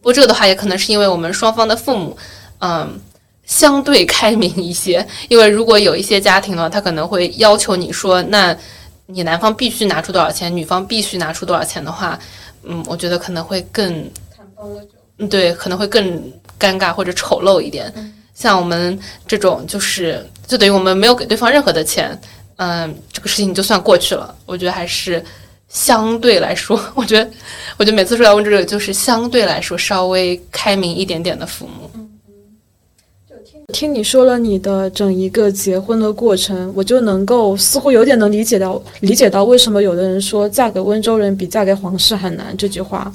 [0.00, 2.16] 不过这个的话，也可能是因为我们双方的父母，
[2.60, 3.00] 嗯，
[3.44, 8.56] 相对开明一些，因为如果有一些家庭的话，他可能会要求你说那。
[9.08, 12.18] 你男方必须拿出多少钱，女方必须拿出多少钱的话，
[12.64, 14.04] 嗯，我觉得可能会更，
[15.18, 16.04] 嗯，对，可能会更
[16.58, 17.94] 尴尬或者丑陋一点。
[18.34, 22.20] 像我们这种，就是就等于我们没有给对方任何的钱，
[22.56, 24.34] 嗯，这个事情就算过去了。
[24.44, 25.24] 我觉得还是
[25.68, 27.30] 相对来说， 我觉得，
[27.76, 32.05] 我觉得每次说要问这个，就是相对来说稍微开明一点点的父母。
[33.72, 43.12] 听你说了你的整一个结婚的过程，我就能够似乎有点能理解到，理解到为什么有的人说嫁给温州人比嫁给皇室还难这句话。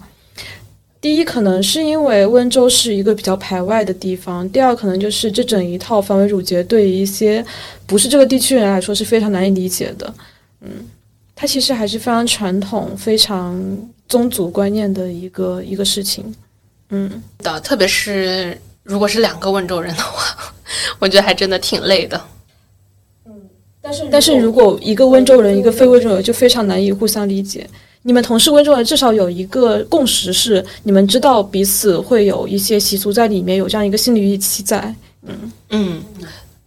[1.00, 7.44] 第一，可能是因为温州是一个比较排外的地方；第二，可能就是这整一套繁文缛节对于一些
[7.88, 10.14] 不是这个地区人来说是非常难以理解的。
[10.60, 10.70] 嗯，
[11.34, 13.60] 它其实还是非常传统、非常
[14.08, 16.36] 宗族观念的一个一个事情。
[16.90, 17.10] 嗯，
[17.40, 18.58] 的，特别是。
[18.84, 20.04] 如果是两个温州人的，
[21.02, 22.22] 我觉得还真的挺累的。
[23.26, 23.34] 嗯，
[23.82, 27.70] 但是但是如果一个温州人，一个非温州人，就非常难以互相理解。
[28.04, 34.96] 你们同是温州人，至少有一个共识是，你们知道彼此会有一些习俗在里面，有这样一个心理预期在。
[35.28, 36.04] 嗯嗯，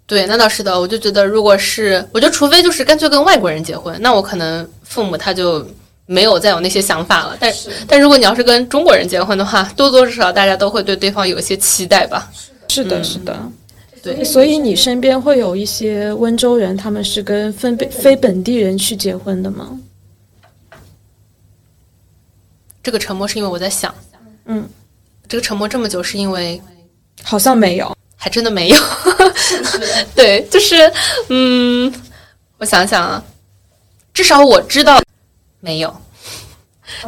[0.06, 0.78] 对，那倒是的。
[0.78, 5.66] 我就觉得，如果是，我觉得除非就是干脆跟外国人结婚，那我可能父母他就。
[6.06, 7.50] 没有再有那些想法了，但
[7.88, 12.30] 但如果你要是跟中国人结婚的话，多多少少大家都会对对方有一些期待吧。
[12.68, 13.34] 是的，是的，
[14.04, 14.22] 对。
[14.22, 19.80] 所以你身边会有一些温州人，他们是跟非非本地人去结婚的吗？
[22.82, 23.92] 这个沉默是因为我在想，
[24.44, 24.68] 嗯，
[25.26, 26.60] 这个沉默这么久是因为
[27.22, 28.76] 好像没有，还真的没有。
[30.14, 30.92] 对，就是
[31.30, 31.90] 嗯，
[32.58, 33.24] 我想想啊，
[34.12, 35.00] 至少我知道。
[35.60, 35.96] 没有，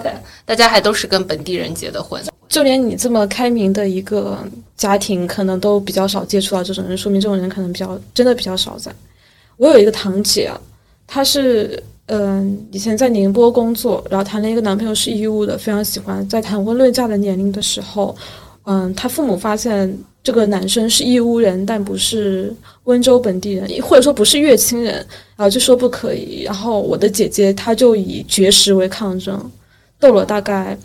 [0.03, 0.13] 对，
[0.45, 4.39] 大家还都是跟本地人结的婚，就连你这么开明的一个
[4.77, 8.93] 家庭，可能都比较少接触到这种人，说明这种人可能比较真的比较少在。
[9.57, 10.51] 我有一个堂姐，
[11.07, 16.27] 她是嗯以前在宁波工作，然后谈了一个男朋友是义乌的，非常喜欢。
[16.29, 18.15] 在谈婚论嫁的年龄的时候，
[18.65, 24.95] 嗯，她父母发现这个男生是义乌人，但不是温州本地人，或者说不是乐清人。
[25.37, 29.39] 然后就说不可以，然后我的姐姐她就以绝食为抗争，
[29.99, 30.77] 斗了大概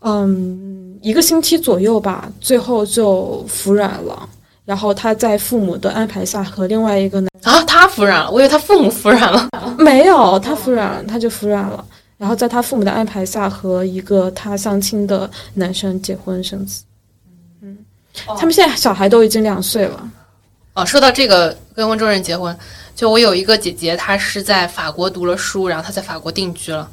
[0.00, 4.28] 嗯一个星期左右吧，最后就服软了。
[4.64, 9.46] 然后他在父母的安排下和另外一个男啊，她他服软了，我以为他父母服软了。
[9.76, 11.84] 没有，他服软了，他就服软了。
[12.16, 16.82] 然后在他父母的安排下，和一个他相亲的男生结婚生子。
[17.60, 17.76] 嗯，
[18.26, 20.10] 他们现在小孩都已经两岁了。
[20.72, 22.56] 哦，说到这个跟温州人结婚，
[22.96, 26.88] 就我有一个姐姐，她是在法国读了书，然后她在法国定居了。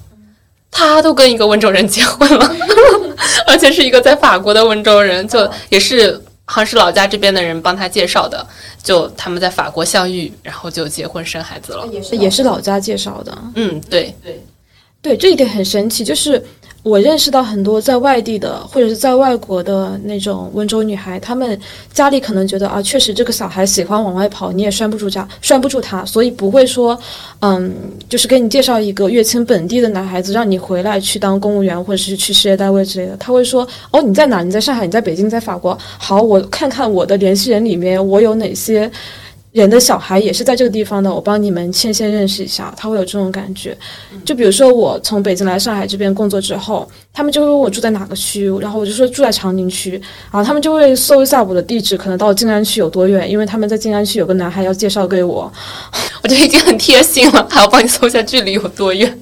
[0.72, 2.56] 她都跟一个温州人结婚了，
[3.46, 6.14] 而且是一个在法国的温州人，就也是
[6.46, 8.46] 好像是老家这边的人帮他介绍的。
[8.82, 13.38] 就他们在法国相遇，然后就结婚生孩子了，也是也是老家介绍的。
[13.56, 14.44] 嗯，对对
[15.02, 16.44] 对，这一点很神奇，就是。
[16.84, 21.60] 我认识到很多在外地的或者是在外国的那种温州女孩，她们
[21.94, 26.98] 家里可能觉得啊，确实这个小孩喜欢往外跑，你也拴不住家，拴不住他，所以不会说，
[27.42, 27.72] 嗯，
[28.10, 33.16] 就是给你介绍一个乐清本地的男孩子，让你回来去当公务员或者是去事业单位之类的。
[33.18, 34.42] 他会说，哦，你在哪？
[34.42, 34.86] 你在上海？
[34.86, 35.30] 你在北京？
[35.30, 35.78] 在法国？
[36.00, 38.92] 好，我看看我的联系人里面我有哪些。
[39.52, 43.78] 人的小孩也是在这个地方的，我帮你们牵线认识一下，他会有这种感觉。
[44.24, 55.52] 就比如说我从北京来上海这边工作之后，他们就会问我住在哪个区，然后我就说住在长宁区，然后他们就会搜一下我的地址，可能到静安区有多远，因为他们在静安区有个男孩要介绍给我，
[56.24, 59.20] 我觉得已经很贴心了，还要帮你搜一下距离有多远。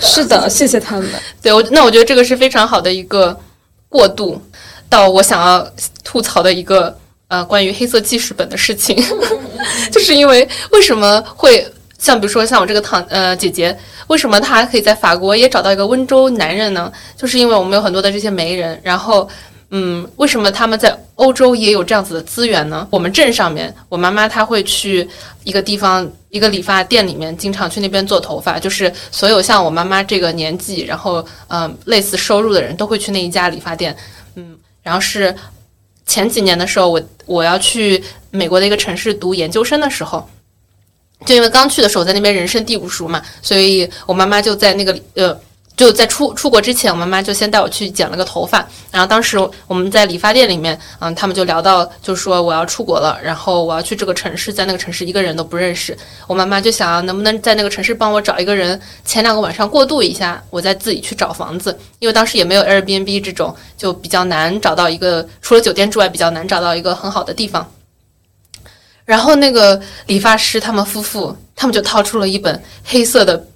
[0.00, 1.06] 是的， 谢谢他们。
[1.42, 3.38] 对，我那我觉得这个是非常好的一个
[3.90, 4.40] 过渡，
[4.88, 5.70] 到我想要
[6.02, 6.98] 吐槽的一个。
[7.28, 8.96] 呃，关于黑色记事本的事情，
[9.92, 11.66] 就是因为为什么会
[11.98, 16.90] 像比如说像我这个堂呃姐姐，为什么她可以在法国也找到一个温州男人呢？
[17.18, 19.28] 就是因为我们有很多的这些媒人，然后
[19.68, 22.88] 嗯，为什么他们在欧洲也有这样子的资源呢？
[22.90, 25.06] 我们镇上面，我妈妈她会去
[25.44, 33.94] 一个地方一个理发店里面，经常去那边做头发，就是所有像我妈妈这个年纪，然后嗯类似收入的人都会去那一家理发店，
[34.34, 35.34] 嗯，然后是。
[36.10, 40.28] 前几年的时候，我我要去美国的一个城市读研究生的时候，
[41.24, 45.40] 就因为刚去的时候在那边人生地不熟嘛，所以我妈妈就在那个呃。
[45.78, 48.58] 就在出出国之前，我妈妈就先带我去剪了个头发。
[48.90, 49.38] 然后当时
[49.68, 55.96] 我们在理发店里面，嗯，他们就聊到，就说我要出国了，然后我要去这个城市，在那个城市一个人都不认识。
[56.26, 61.78] 我妈妈就想，能不能在那个城市帮我找一个人，前两个晚上过渡一下，我再自己去找房子。
[62.00, 67.72] 因为当时也没有 Airbnb 这种，就比较难找到一个，除了酒店之外，比较难找到一个很好的地方。
[69.04, 73.46] 然后那个理发师他们夫妇，他们就掏出了一本黑色的。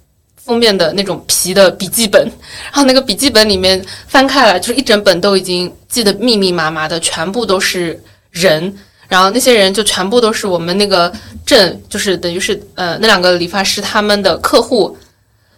[0.45, 2.21] 封面的那种皮的笔记本，
[2.65, 7.97] 然后那个笔记本里面翻开来，就是一整本都已经记得密密麻麻的，全部都是
[8.29, 8.75] 人，
[9.07, 11.09] 然后那些人就全部都是我们那个
[11.45, 14.97] 镇，就是等于是呃那两个理发师他们的客户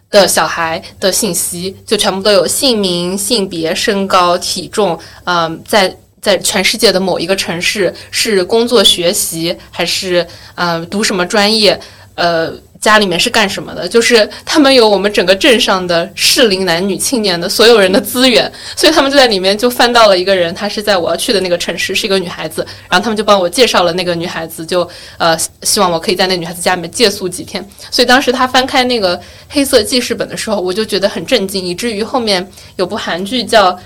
[0.08, 11.80] 的小孩的信息，就全部都有姓名、性别、身高、体重，嗯，在在全世界的某一个城市是工作学习还是嗯读什么专业，
[12.14, 12.54] 呃。
[12.80, 13.88] 家里面是干什么的？
[13.88, 22.66] 就是他们有我们整个镇上的适龄男女青年的所有人的资源，所以他们就在里面就翻到了一个人，她是在我要去的那个城市，是一个女孩子。
[22.88, 27.66] 然后他们就帮我介绍了那个女孩子，就呃希望我可以在那女孩子家里面借宿几天。
[27.90, 33.78] 所以当时他翻开那个黑色记事本的时候，我就觉得很震惊，以至于后面有部韩剧叫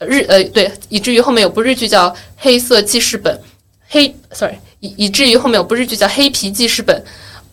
[0.00, 3.40] 日呃对，以至于后面有部日剧叫黑色记事本
[3.88, 7.02] 黑，sorry，以以至于后面有部日剧叫黑皮记事本。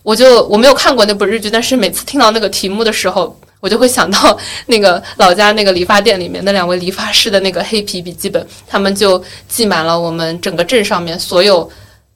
[0.03, 11.69] 我就我没有看过那部日剧，但是每次听到那个题目的时候，我就会想到那个老家那个理发店里面那两位理发师的那个黑皮笔记本，他们就记满了我们整个镇上面所有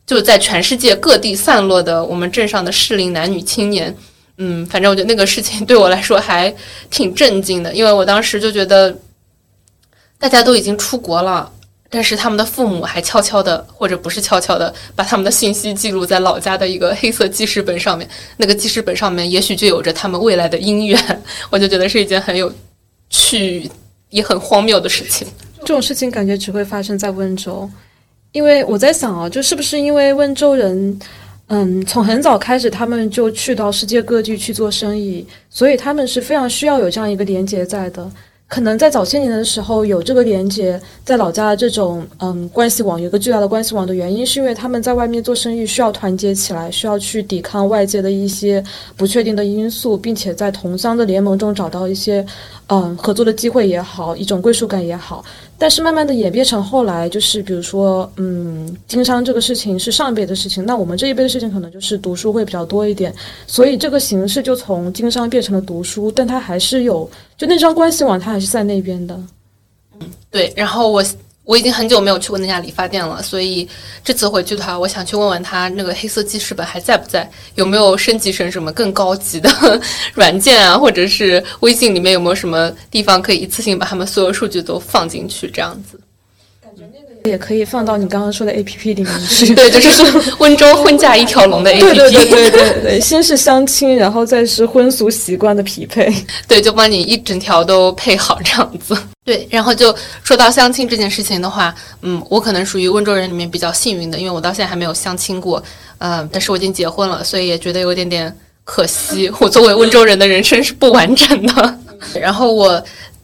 [0.06, 3.96] 就在全世界各地散落的我们镇上的适龄男女青年。
[4.38, 6.54] 嗯，反正我觉得那个事情对我来说还
[6.90, 8.98] 挺震惊的，因为我当时就觉得
[10.20, 11.52] 大家都已经出国了。
[11.96, 18.06] 但是他们的父母还悄悄的，或者不是悄悄的，把他们的信息记录在老家的一个黑色记事本上面。
[18.36, 21.22] 那个记事本上面也许就有着他们未来的姻缘。
[21.50, 22.52] 我就觉得是一件很有
[23.10, 23.72] 趣
[24.10, 25.26] 也很荒谬的事情。
[25.62, 27.70] 这种事情感觉只会发生在温州，
[28.34, 31.00] 因为我在想啊，就是不是因为温州人，
[31.48, 38.12] 嗯，从很早开始他们就去到世界各地去做生意，所以他们是非常需要有这样一个连接在的。
[38.56, 48.64] 可能在早些年的时候有这个连接，在老家的这种嗯关系网有一个巨大的关系网的原因，是因为他们在外面做生意需要团结起来，需要去抵抗外界的一些
[48.96, 52.26] 不确定的因素，并且在同乡的联盟中找到一些
[52.68, 55.26] 嗯合作的机会也好，一种归属感也好。
[55.58, 63.14] 但是慢慢的演变成后来，就是比如说，嗯，经商这个事情是上一辈的事情，那我们这一辈的事情可能就是读书会比较多一点，
[63.48, 69.16] 所以这个形式就从经商变成了读书，但它还是有，就那张关系网它还是在那边的。
[70.00, 70.52] 嗯，对。
[70.56, 71.04] 然后我
[71.46, 73.68] 我已经很久没有去过那家理发店了，所以
[74.04, 79.50] 这次回去的话，我想去问问他那个黑色记事本还在不在，有没有升级成什么更高级的
[80.16, 86.00] 软件啊，或者是微信里面有没有什么地方可以一次性把他们所有数据都放进去，这样子。
[87.26, 89.54] 也可以放到你刚刚说的 A P P 里面去。
[89.56, 91.96] 对，就是温州婚嫁一条龙的 A P P。
[91.96, 96.14] 对对对对对，先是相亲，然后再是婚俗习惯的匹配。
[96.48, 98.98] 对，就帮你一整条都配好这样子。
[99.24, 105.62] 对，然后就说到相亲这件事情的话，嗯，我可能属于温州人里面比较幸运的，因为我到现在还没有相亲过，
[105.98, 109.32] 嗯，但是我已经结婚了，所以也觉得有点点可惜。
[109.42, 111.80] 我作为温州人的人生是不完整的。
[112.20, 112.84] 然后我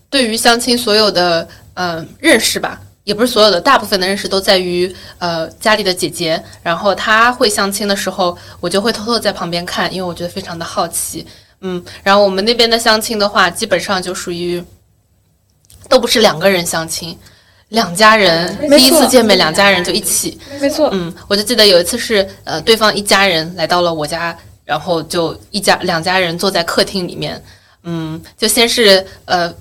[0.10, 2.80] 对于相亲所有的嗯认识吧。
[3.04, 11.26] 也不是所有的，大部分的认识都在于呃家里的姐姐，然后她会相亲的时候，我就会偷偷在旁边看，因为我觉得非常的好奇，
[11.62, 14.64] 嗯，然后我们那边的相亲的话，基本上就属于
[15.89, 17.18] 都不是两个人相亲，
[17.70, 27.43] 两家人第一次见面，两家人就一起，没错，嗯，我就记得有一次是呃对方一家人来到了我家，然后就一家两家人坐在客厅里面，
[27.82, 29.52] 嗯，就先是呃。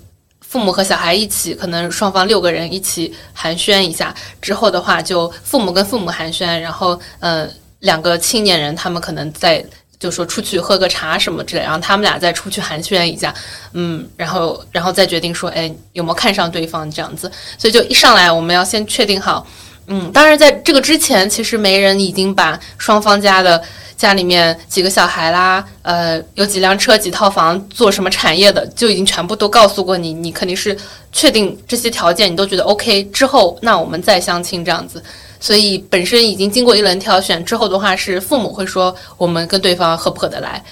[0.51, 4.13] 父母和小孩一起，可能双方六个人一起寒暄一下。
[4.43, 7.49] 之后的话，就父母跟父母寒暄，然后，嗯，
[7.79, 9.65] 两个青年人他们可能在
[10.01, 13.33] 就说出去喝个茶什么之类，然后他们俩再出去寒暄一下，
[13.75, 17.31] 嗯，然后，然后再决定说，哎，有没有看上对方这样子。
[17.57, 19.47] 所以就一上来，我们要先确定好，
[19.91, 23.63] 嗯，当然在这个之前，其实媒人已经把双方家的。
[24.01, 30.15] 家里面几个小孩啦，呃，有几辆车、几套房，做什么产业的，就已经全部都告诉过你。
[30.15, 30.75] 你肯定是
[31.13, 35.05] 确定这些条件，你都觉得 OK 之后，那我们再相亲这样子。
[35.39, 40.65] 所以本身已经经过一轮挑选之后的话，是父母会说我们跟对方合不合得来，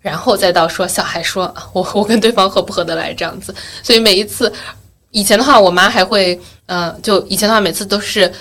[0.00, 3.54] 然后再到说小孩说我我跟对方合不合得来这样子。
[3.84, 4.52] 所以每一次
[5.12, 8.32] 以前的话，我妈还会，嗯，就以前的话，每次都是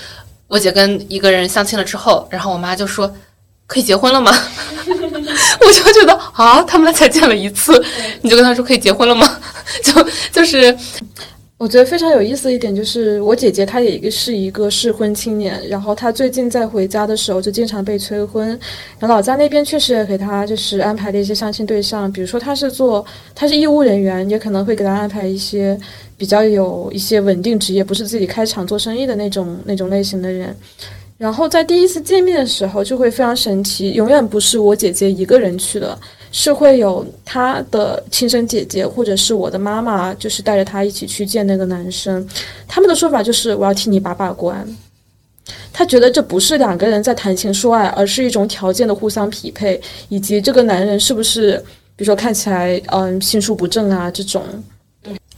[0.51, 3.09] 我姐跟一个人相亲了之后，然后我妈就说。
[3.67, 4.29] 可以结婚了吗？
[4.85, 7.81] 我就觉得啊，他们俩才见了一次，
[8.21, 9.39] 你就跟他说可以结婚了吗？
[9.81, 10.77] 就就是，
[11.57, 18.49] 我觉得非常有意思的一点就是，我姐姐她也是一个适婚青年，然后她最近在回家的时候就经常被催婚，
[18.99, 25.79] 然后老家那边确实也给她就是安排了一些相亲对象，比如说她是做她是义务人员，也可能会给她安排一些
[26.21, 30.55] 比较有一些稳定职业，不是自己开厂做生意的那种那种类型的人。
[31.17, 35.97] 然后在第一次见面的时候就会非常神奇，永远不是我姐姐一个人去的，
[36.31, 42.23] 是会有她的亲生姐姐或者是我的妈妈，就是带着她一起去见那个男生。
[42.67, 44.63] 他们的说法就是我要替你把把关，
[45.73, 51.57] 他觉得这不是两个人在谈情说爱，而是一种条件的互相匹配，以及这个男人是不是，
[51.95, 54.43] 比如说看起来嗯心术不正啊这种。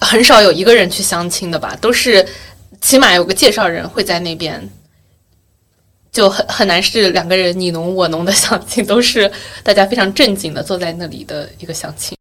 [0.03, 2.25] 很少有一个人去相亲的吧，都是
[2.81, 4.69] 起码有个介绍人会在那边。
[6.11, 9.31] 就很很难是两个人你侬我侬的相亲，都是
[9.63, 12.15] 大家非常正经的坐在那里的一个相亲。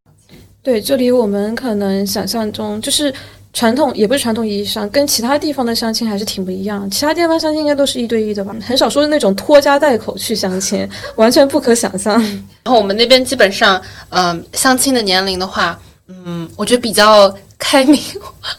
[0.63, 3.13] 对，这里我们可能想象中就是
[3.53, 6.91] 传统，也不是传统意义上，跟其他地方的相亲还是挺不一样。
[6.91, 12.15] 其他地方相亲应该都是一对一的吧，很少说的那种拖家带口去相亲，完全不可想象。
[12.23, 13.79] 然 后我们那边基本上，
[14.09, 17.29] 嗯，相亲的年龄的话，嗯，我觉得比较
[17.73, 17.99] 开明。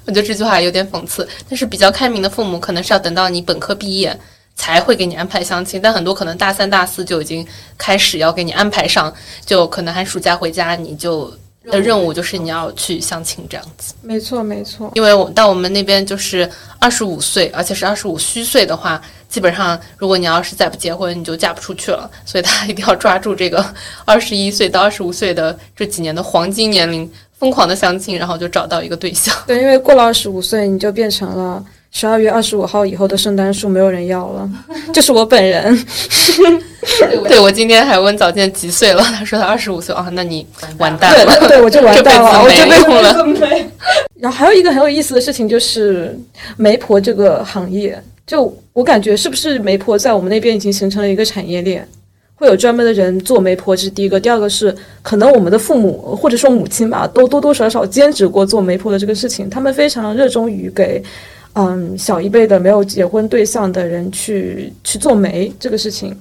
[0.05, 4.19] 我觉得这句话有点讽刺，但是比较开明的父母可能是要等到你本科毕业。
[4.55, 7.45] 才会给你安排相亲，但很多可能大三、大四就已经
[7.75, 9.11] 开始要给你安排上，
[9.43, 11.33] 就可能寒暑假回家，你就
[11.65, 13.95] 的任务就是你要去相亲这样子。
[14.03, 14.91] 没错，没错。
[14.93, 16.47] 因为我到我们那边就是
[16.79, 22.09] 二十五岁，而且是二十五虚岁的话，基本上如果你要是再不结婚，你就嫁不出去了。
[22.23, 23.65] 所以大家一定要抓住这个
[24.05, 27.11] 二十一岁到二十五岁的这几年的黄金年龄，
[27.43, 29.35] 疯狂的相亲，然后就找到一个对象。
[29.45, 31.61] 对，因为过了二十五岁，你就变成了。
[31.91, 34.49] 十二月二十五号以后的圣诞树没有人要了，
[34.93, 35.77] 就是我本人。
[37.27, 43.13] 对，我今天还问早见几岁了，他说他二十五岁啊，那你完蛋了，对，我就完蛋了，我就没用了。
[44.15, 46.17] 然后还有一个很有意思的事情就是
[46.55, 51.87] 媒婆这个行业，就我感觉是不是媒婆在我们那边已经形成了一个产业链，
[52.43, 54.19] 会有专门的人做媒婆，这是第一个。
[54.19, 61.01] 第二个是可能我们的父母或者说母亲吧，都多多少少兼职过做媒婆的这个事情，他们非常热衷于给。
[61.55, 66.13] 嗯，小一辈的没有结婚对象的人去去做媒这个事情，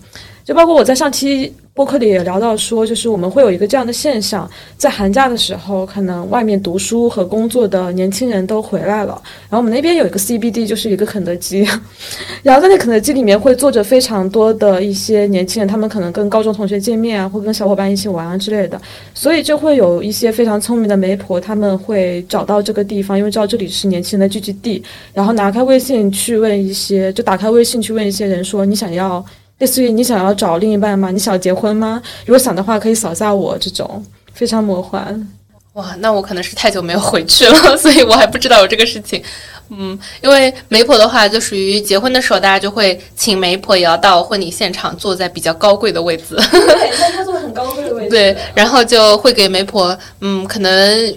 [0.44, 9.18] 就包括我在上期播客里也聊到说，就是我们会有一个这样的现象，在寒假的时候，可能外面读书和工作的年轻人都回来了，
[9.48, 11.66] 然后我们那边有一个 CBD，就是一个肯德基，
[12.44, 18.78] 然后在那肯德基里面会坐着非常多的一些年轻人，他们可能跟高中同学见面啊，或跟小伙伴一起玩啊之类的，
[19.14, 24.82] 所以就会有一些非常聪明的媒婆，他们会找到这个地方，因为知道这里是年轻人的聚集地，
[25.14, 29.24] 然后拿开微信去问一些，就打开微信去问一些人说，你想要。
[29.62, 31.12] 类似于你想要找另一半吗？
[31.12, 32.02] 你想结婚吗？
[32.26, 34.04] 如果想的话，可以扫下我这种
[34.34, 35.28] 非常魔幻。
[35.74, 39.22] 哇，那我可能是太久没有回去了， 所以我还不知道有这个事情。
[39.70, 46.34] 嗯，因为媒婆的话，就属于结婚的时候，大家就会请媒婆也要到婚礼现场，坐在比较高贵的位置。
[46.34, 48.10] 对，但他坐很高贵的位置。
[48.10, 51.16] 对，然后就会给媒婆，嗯，可能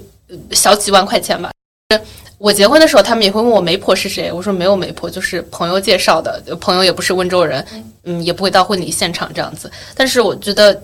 [0.52, 1.50] 小几万块钱吧。
[2.46, 7.66] 我结婚的时候，他们也会问我媒婆是谁，我说没有媒婆，就是朋友介绍的，朋友也不是温州人，
[8.04, 9.72] 嗯，也不会到婚礼现场这样子。
[9.96, 10.80] 但是我觉得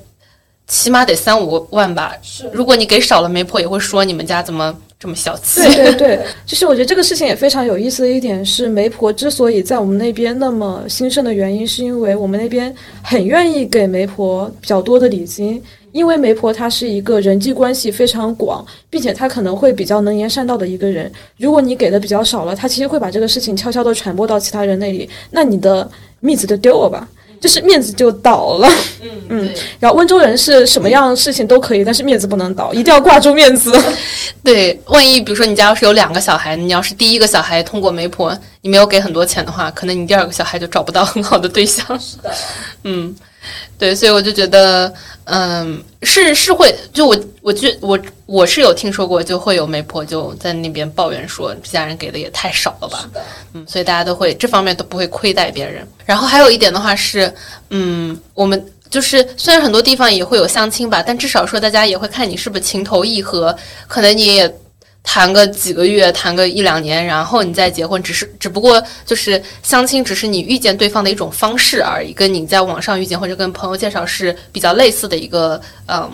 [0.66, 2.16] 起码得三五万吧。
[2.24, 5.62] 是，如果你给少了，媒婆也会说你们家怎么这么小气。
[5.62, 15.62] 对对对， 就是我觉得这个事情也非常有意思的一点是，媒婆之所以在我们那边那么兴盛的原因，是因为我们那边很愿意给媒婆比较多的礼金。
[15.92, 21.12] 因为媒婆她是一个人际关系非常广，并且她可能会比较能言善道的一个人。
[21.38, 25.89] 如果你给的比较少了，她其实会把这个事情悄悄地传播到其他人那里，那你的
[26.20, 27.08] 面子就丢了吧，
[27.39, 28.70] 就是面子就倒了。
[29.02, 29.50] 嗯嗯。
[29.80, 33.72] 然后温州人是什么样事情都可以，但是面子不能倒，一定要挂住面子。
[34.44, 41.86] 对，万一比如说你家要是有两个小孩，你要是第一个小孩通过媒婆，你没有给很多钱的话，可能你第二个小孩就找不到很好的对象。
[42.00, 42.32] 是的。
[42.84, 43.16] 嗯。
[43.78, 44.94] 对，所以我就觉得，
[45.26, 53.10] 嗯，是是会，就我，我觉我我是有听说过，就会有媒婆就在那边抱怨说，家人给的也太少了吧，
[53.54, 55.88] 嗯，所以大家都会这方面都不会亏待别人。
[56.06, 57.34] 然后还有一点的话是，
[57.70, 63.56] 嗯，我们就是虽然很多地方也会有相亲吧，但至少说大家也会看你是不是情投意合，
[63.88, 64.56] 可能你也。
[65.04, 76.10] 谈个几个月，谈个一两年，然后你再结婚，只是只不过就是相亲，只是你遇见对方的一种方式而已，跟你在网上遇见或者跟朋友介绍是比较类似的一个嗯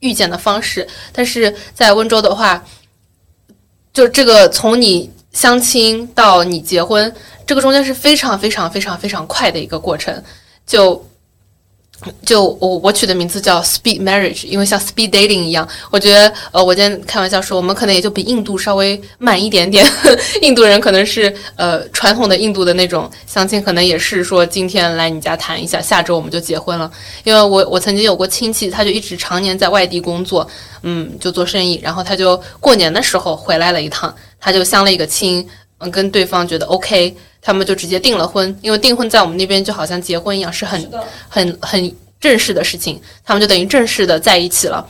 [0.00, 0.86] 遇见的方式。
[1.12, 2.62] 但是在温州的话，
[3.92, 7.14] 就这个从你相亲到你结婚，
[7.46, 10.22] 这个中间是非常非常非常非常快的一个过程，
[10.66, 11.06] 就。
[12.24, 19.84] 就我我取的名字叫 Speed Marriage，因为像 Speed Dating 一样，我觉得呃，我今天开玩笑说，我们可能也就比印度稍微慢一点点。
[20.42, 26.90] 印度人可能是呃传统的印度的那种相亲，可能也是说今天来你家谈一下，下周我们就结婚了。
[27.24, 30.46] 因为我我曾经有过亲戚，他就一直常年在外地工作，
[30.82, 35.46] 嗯，就做生意，然后他就过年的时候回来了一趟，他就相了一个亲，
[35.78, 37.16] 嗯，跟对方觉得 OK。
[37.42, 40.90] 他们就直接订了婚，因为订婚在我们那边就好像结婚一样，是很
[41.28, 43.00] 很很正式的事情。
[43.24, 44.84] 他们就等于正式的在一起了，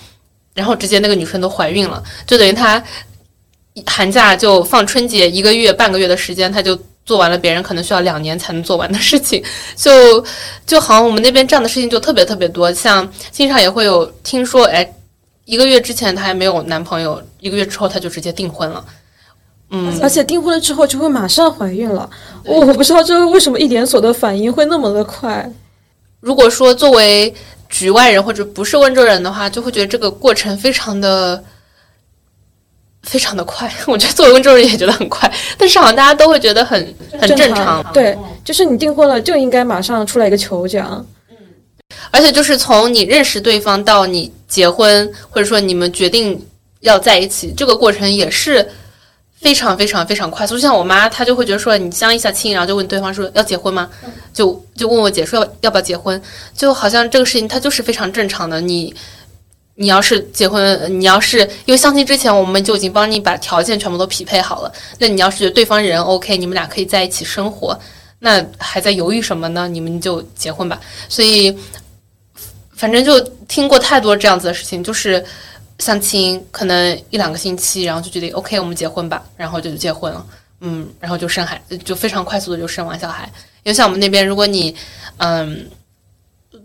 [0.55, 2.83] 然后直接那个女生都怀孕了，就等于她
[3.85, 6.75] 寒假就放春节一个月半个月的时间，她就
[7.05, 9.45] 做完了别人可能需要两年才能做完的事情。
[9.77, 10.25] 就
[10.67, 14.91] 就好像我们那边这样的事情就特别特别多，像经常也会有听说，哎，
[15.45, 18.83] 一个月之前她还没有男朋友，一个月之后她就直接订婚了。
[19.71, 22.09] 嗯，而且订婚了之后就会马上怀孕了。
[22.45, 25.51] 我我不知道这个为什么一连锁的反应会那么的快。
[26.21, 27.35] 如果说作为
[27.69, 31.43] 局外人或者不是温州人的话，就会觉得这个过程非常的
[33.03, 33.69] 非常的快。
[33.89, 37.85] 我觉得作为温州人也觉得很快，但是好像大家都会觉得很很正常。
[37.93, 41.05] 对，就是你订婚了就应该马上出来一个球奖。
[41.29, 41.37] 嗯，
[42.13, 46.41] 而且就是从你认识对方到你结婚，或者说你们决定
[46.81, 48.65] 要在一起，这个过程也是。
[49.39, 53.89] 非常非常非常快速，就像我妈，她就会觉得说你相一下亲，然后就问对方说要结婚吗？
[54.33, 56.21] 就就问我姐说要要不要结婚，
[56.57, 58.61] 就好像这个事情它就是非常正常的。
[58.61, 58.93] 你
[59.75, 67.79] 你要是结婚，你要是因为相亲之前我们就已经帮你把条件全部都匹配好了，那你要是觉得对方人 OK，你们俩可以在一起生活，
[68.19, 69.69] 那还在犹豫什么呢？
[69.69, 70.81] 你们就结婚吧。
[71.11, 71.57] 所以
[72.75, 75.23] 反正就听过太多这样子的事情，就是。
[75.79, 80.27] 相亲可能一两个星期，然后就决定 OK，我们结婚吧，然后就结婚了，
[80.61, 83.31] 嗯，然后就生孩，就非常快速的就生完小孩。
[83.63, 84.75] 因为像我们那边，如果你，
[85.19, 85.69] 嗯，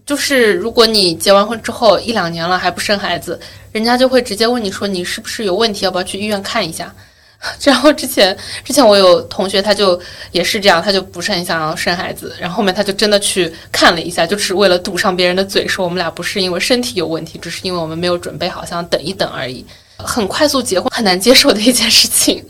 [0.06, 3.40] 就是如果你结完婚之后一两年了还不生孩子，
[3.72, 6.94] 人家就会直接问你说你是不是有问题，要不要去医院看一下。
[7.64, 10.00] 然后之前之前我有同学，他就
[10.32, 19.66] 也是这样，他就不是很想要生孩子，然后后面他就真的去看了一下，就只是为了堵上别人的嘴，说我们俩不是因为身体有问题，只是因为我们没有准备好，想等一等而已。
[19.98, 22.44] 很快速结婚很难接受的一件事情，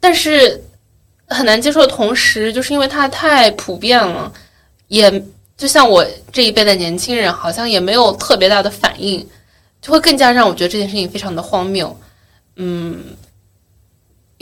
[0.00, 0.62] 但是
[1.28, 4.32] 很难接受的同时，就是因为它太普遍了，
[4.88, 5.22] 也
[5.56, 9.26] 就像我这一辈的年轻人，好像也没有特别大的反应，
[9.80, 11.94] 就会更加让我觉得这件事情非常的荒谬。
[12.56, 13.02] 嗯，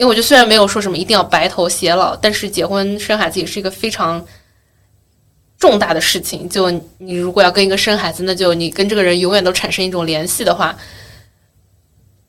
[0.01, 4.25] 因为我觉得虽然没有说什么一定要白头偕老，但是结婚生孩子也是一个非常
[5.59, 6.49] 重大的事情。
[6.49, 10.75] 就你如果要跟一个生孩子，那就你跟这个人永远都产生一种联系的话，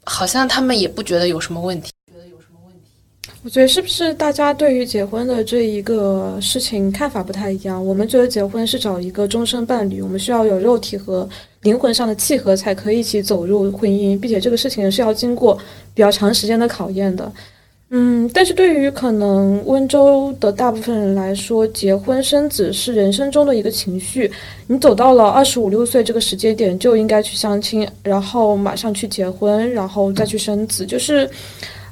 [0.05, 1.91] 好像他们也不觉得有什么问题。
[3.43, 7.83] 我觉得是不是大家对于结婚的这一个事情看法不太一样？
[7.83, 11.27] 我们觉得结婚是找一个终身伴侣，我们需要有肉体和
[11.63, 15.59] 灵魂上的契合，才可以一起走入婚姻，并且这个事情是要经过
[15.95, 17.33] 比较长时间的考验的。
[17.95, 24.33] 嗯，但是对于可能温州的大部分人来说，结婚生子是人生中的一个情绪。
[24.67, 31.29] 你走到了二十五六岁这个时间点，就应该去相亲，然后马上去结婚，然后再去生子，就是。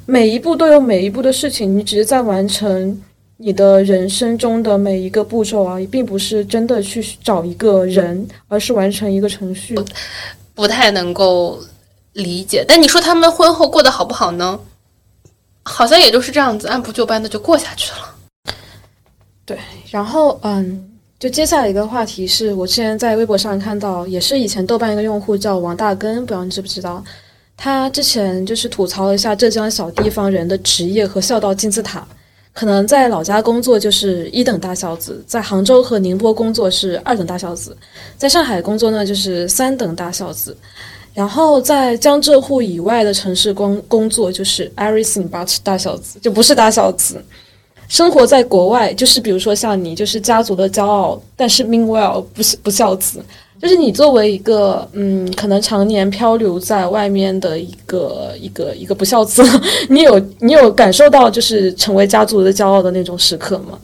[0.07, 2.99] 每一步都有每一步的事情，你只是在完成
[3.37, 9.77] 你的人生中的每一个步骤而已，并不是真的去找一个人，而是完成一个程序。
[10.55, 11.59] 不太能够
[12.13, 14.59] 理解，但你说他们婚后过得好不好呢？
[15.63, 18.55] 好像也就是这样子，按部就班的就过下去了。
[19.45, 19.57] 对，
[19.89, 20.89] 然后嗯，
[21.19, 27.03] 就接下来一个话题是我之前在微博上看到，也是以前豆瓣一个用户叫王大根，不知道你知不知道。
[27.57, 32.07] 他之前就是吐槽了一下浙江小地方人的职业和孝道金字塔，
[32.53, 37.77] 可能在老家工作就是一等大孝子，在杭州和宁波工作是二等大孝子，
[38.17, 40.57] 在上海工作呢就是三等大孝子，
[41.13, 47.23] 然后在江浙沪以外的城市工工作就是 everything but 大孝子，就不是大孝子。
[47.87, 53.23] 生活在国外就是比如说像你就是家族的骄傲，但是 meanwhile 不是不孝子。
[53.61, 59.43] 就是你作为一个嗯，可能常年漂流在外面的一个一个一个不孝子，
[59.87, 63.77] 你有你有感受到就是成为家族的骄傲的那种时刻吗？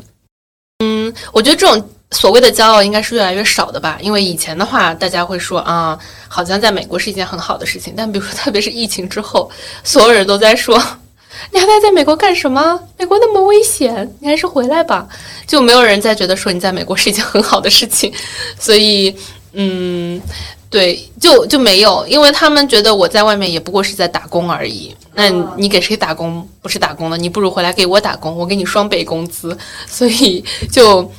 [0.83, 5.97] 嗯，我觉得这种所谓的骄傲应该是越来越少的吧，因为以前的话，大家会说啊，
[6.27, 9.49] 好像在美国是一件很好的事情，但比如说特别是疫情之后，
[9.83, 10.81] 所有人都在说，
[11.51, 12.79] 你还待在美国干什么？
[12.97, 15.07] 美国那么危险，你还是回来吧。
[15.45, 18.13] 就没有人再觉得说你在美国是一件很好的事情，
[18.59, 19.15] 所以。
[19.59, 20.21] 嗯，
[20.69, 24.95] 对，就就没有，因为他们觉得我在外面也不过是在打工而已。
[25.15, 27.17] 那你给谁打工不是打工的？
[27.17, 29.57] 你不如回来给我打工，我给你双倍工资。
[29.87, 31.09] 所以就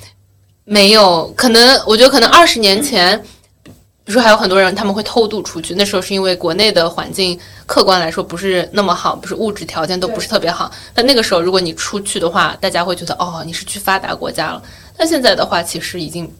[0.68, 1.82] 没有可能。
[1.86, 3.18] 我觉得可能二十年前，
[3.64, 10.70] 比如说还有很多人他们会偷渡出去，那时候是因为国内的环境客观来说不是那么好，不是物质条件都不是特别好。
[10.92, 14.62] 但那个时候如果你出去的话，大家会觉得哦，你是去发达国家了。
[14.96, 16.30] 但现在的话，其实已经。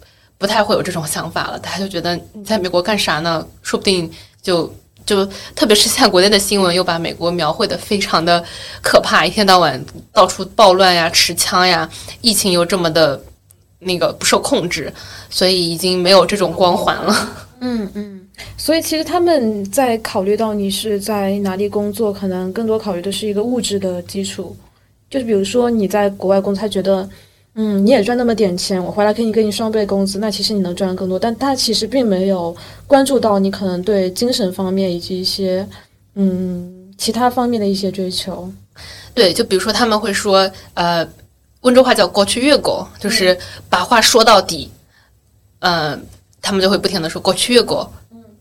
[0.41, 3.45] 不太会有这种想法了，大家就觉得你在美国干啥呢？
[3.61, 4.09] 说不定
[4.41, 4.73] 就
[5.05, 5.27] 就，
[5.57, 8.45] 特别是现在国内的新闻又把美国描绘的非常的
[8.81, 13.21] 可怕，一天到晚到处暴乱呀、持枪呀，疫情又这么的
[13.79, 14.93] 那个不受控制，
[15.31, 17.15] 所以已经没有这种光环了。
[17.61, 18.21] 嗯嗯，
[18.57, 24.57] 所以其实他们在考虑到你是在哪里工作，可能更多考虑的是一个物质的基础，
[25.11, 27.09] 就是比如说你在国外工作，他觉得。
[27.61, 31.19] 嗯，你也赚那么点钱，我回来可以给你双倍工资，那其实你能赚更多。
[31.19, 32.55] 但他其实并没有
[32.87, 35.67] 关注到你可能对精神方面以及一些
[36.15, 38.49] 嗯其他方面的一些追求。
[39.13, 41.05] 对，就比如说他们会说，呃，
[41.61, 43.39] 温州话叫“过去越过”，就是
[43.69, 44.71] 把话说到底。
[45.61, 46.07] 嗯，
[46.41, 47.91] 他们就会不停的说“过去越过”。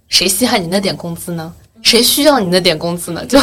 [0.09, 1.53] 谁稀罕你那点工资呢？
[1.83, 3.25] 谁需要你那点工资呢？
[3.25, 3.39] 就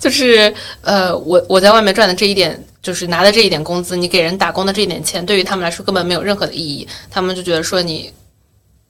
[0.00, 0.52] 就是
[0.82, 2.64] 呃，我我在外面赚的这一点。
[2.80, 6.86] 就是拿的这一点工资，你给人打工的这一点钱，对于他们来说根本没有任何的意义。
[7.10, 8.10] 他们就觉得说你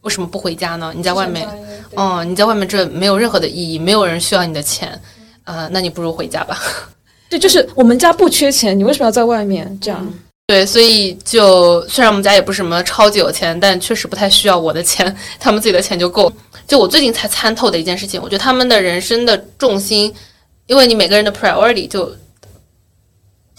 [0.03, 0.93] 为什么不回家呢？
[0.95, 1.49] 你在外面，
[1.95, 5.01] 哦，你在外面这没有任何的意义，没有人需要你的钱，
[5.45, 6.61] 呃，那你不如回家吧。
[7.29, 10.15] 对，就是我们家不缺钱，你为什么要在外面这样？
[10.47, 16.33] 对，所以就虽然我们家也不是什么超级有钱，但确实不太需要我的钱，他们自己的钱就够。
[16.67, 20.15] 就我最近才参透的一件事情，我觉得他们的人生的重心，
[20.67, 22.11] 因为你每个人的 priority 就。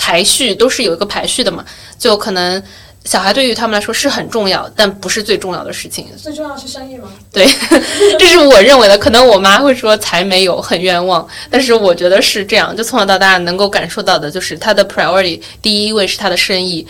[0.02, 1.64] 排序都是有一个排序的嘛，
[2.00, 2.64] 就可能
[3.10, 6.06] 小孩对于他们来说是很重要，但不是最重要的事情。
[6.16, 7.10] 最重要是生意吗？
[7.34, 7.44] 对，
[8.20, 8.96] 这是我认为的。
[8.96, 11.28] 可能我妈会说才没有，很冤枉。
[11.50, 16.86] 但是我觉得是这样，就从小到大能够感受到的，就是他的 priority 第一位是他的生意。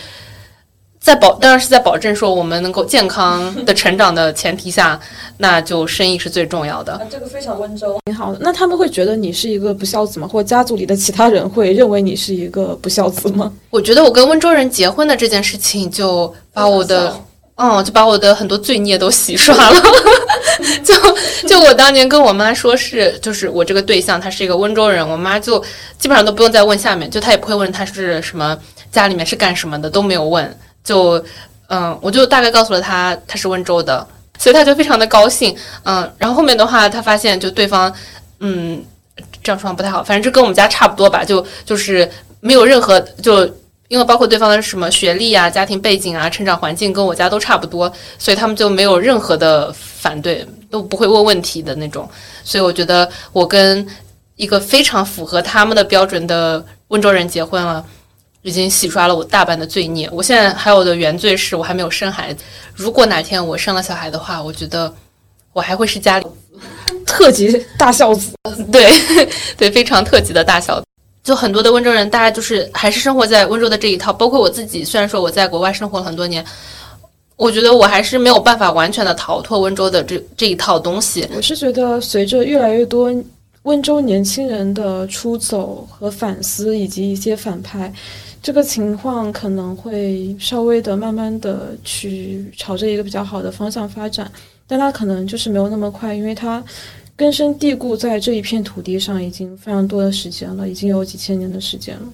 [1.00, 5.00] 在保当然是在保证说我们能够健康 的成长的前提下，
[5.38, 7.00] 那就生意是最重要的。
[7.10, 8.38] 这个非常温州，挺好的。
[8.42, 10.28] 那他们会觉得你是一个不孝子吗？
[10.28, 13.50] 或者家族里的其他人会认为你是一个不孝子吗？
[13.70, 17.16] 我觉得我跟温州人结婚的这件事情，就把我的，
[17.56, 19.82] 嗯，就把我的很多罪孽都洗刷了。
[20.84, 25.58] 就就我当年跟我妈说是，就是我这个对象他是一个温州人，我妈就
[25.98, 28.56] 基本上都不用再问下面，就她也不会问他是什么，
[28.92, 30.54] 家里面是干什么的，都没有问。
[30.82, 31.22] 就，
[31.68, 34.06] 嗯，我就大概告诉了他他是温州的，
[34.38, 37.92] 所以他就非常的高兴，嗯，然后后面的话他发现就对方，
[38.40, 38.82] 嗯，
[39.42, 42.10] 这样说话不太好，反正就跟我们家差不多吧，就就是
[42.40, 43.44] 没有任何就
[43.88, 52.08] 因为包括对方的什么学历啊、家庭背景啊、成长环境跟我家都差不多，所以他们就没有任何的反对，都不会问问题的那种，
[52.42, 53.86] 所以我觉得我跟
[54.36, 57.84] 一个非常符合他们的标准的温州人结婚了。
[58.42, 60.08] 已经洗刷了我大半的罪孽。
[60.12, 62.42] 我现在还有的原罪是我还没有生孩子。
[62.74, 64.92] 如果哪天我生了小孩的话，我觉得
[65.52, 66.26] 我还会是家里
[67.06, 68.32] 特级大孝子。
[68.72, 68.90] 对
[69.56, 70.86] 对，非常特级的大孝子。
[71.22, 74.12] 就很多的温州人，大家就是还是生活在温州的这一套。
[74.12, 76.44] 包括我自己，虽然说我在国外生活了很多年，
[77.36, 81.28] 我觉得我还是没有办法完全的逃脱温州的这这一套东西。
[81.34, 83.12] 我是觉得随着越来越多。
[83.64, 87.92] 温州年轻人的出走和反思，以及一些反派，
[88.42, 94.30] 这个情况可能会稍微的、慢慢的去朝着一个比较好的方向发展，
[94.66, 96.64] 但它可能就是没有那么快，因为它
[97.14, 102.08] 根深蒂固在这一片土地上已经非常多的时间了，已经有几千年的时间了。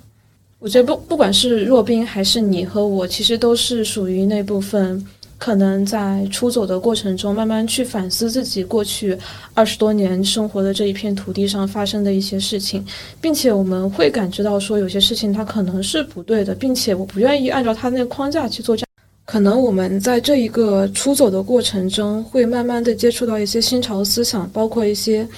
[0.58, 5.06] 我觉得不不管是若冰还是你和我，其实都是属于那部分。
[5.38, 9.16] 可能在出走的过程中，慢慢去反思自己过去
[9.52, 12.84] 二十多年生活的这一片土地上发生的一些事情，
[13.20, 18.74] 并且我们会感知到说有些事情它可能是不对的，并且我不愿意按照它那个框架去做。
[18.74, 18.86] 这样，
[19.26, 25.28] 可能我们在这一个出走的过程中，会慢慢的接触到一些新潮思想，包括一些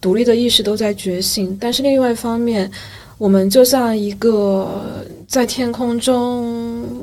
[0.00, 1.58] 独立的意识都在觉醒。
[1.60, 2.70] 但是另外一方面，
[3.18, 6.99] 我们就像一个在天空中。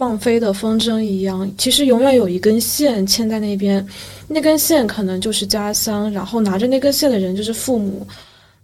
[0.00, 3.86] 放飞的风筝一样，其实永远有一根线牵在那边，
[4.26, 8.06] 那根线可能就是家乡，然后拿着那根线的人就是父母。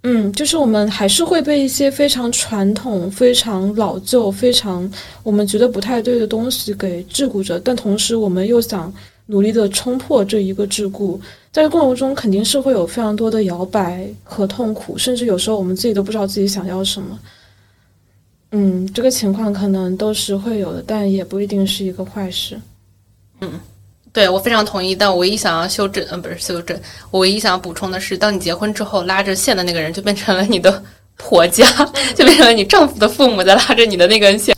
[0.05, 4.91] 嗯，就是我们还是会被一些非常传统、非常老旧、非常
[5.23, 8.91] 我们觉得不太对的东西给桎梏着，但同时我们又想
[9.27, 11.21] 努力的冲破这一个桎梏，
[11.53, 17.19] 在这过程中肯定是会有非常多的摇摆和痛苦，甚至有时候我们自己都不知道自己想要什么。
[18.53, 22.59] 嗯，这个情况可能都是会有的，但也不一定是一个坏事。
[23.41, 23.51] 嗯，
[24.13, 24.95] 对我非常同意。
[24.95, 26.79] 但我唯一想要修正，嗯，不是修正，
[27.11, 30.83] 我唯一想要补充的是，当你结婚之后，拉着线的那个人就变成了你的
[31.17, 31.67] 婆家，
[32.15, 34.55] 就变成了你丈夫的父母在拉着你的那根线。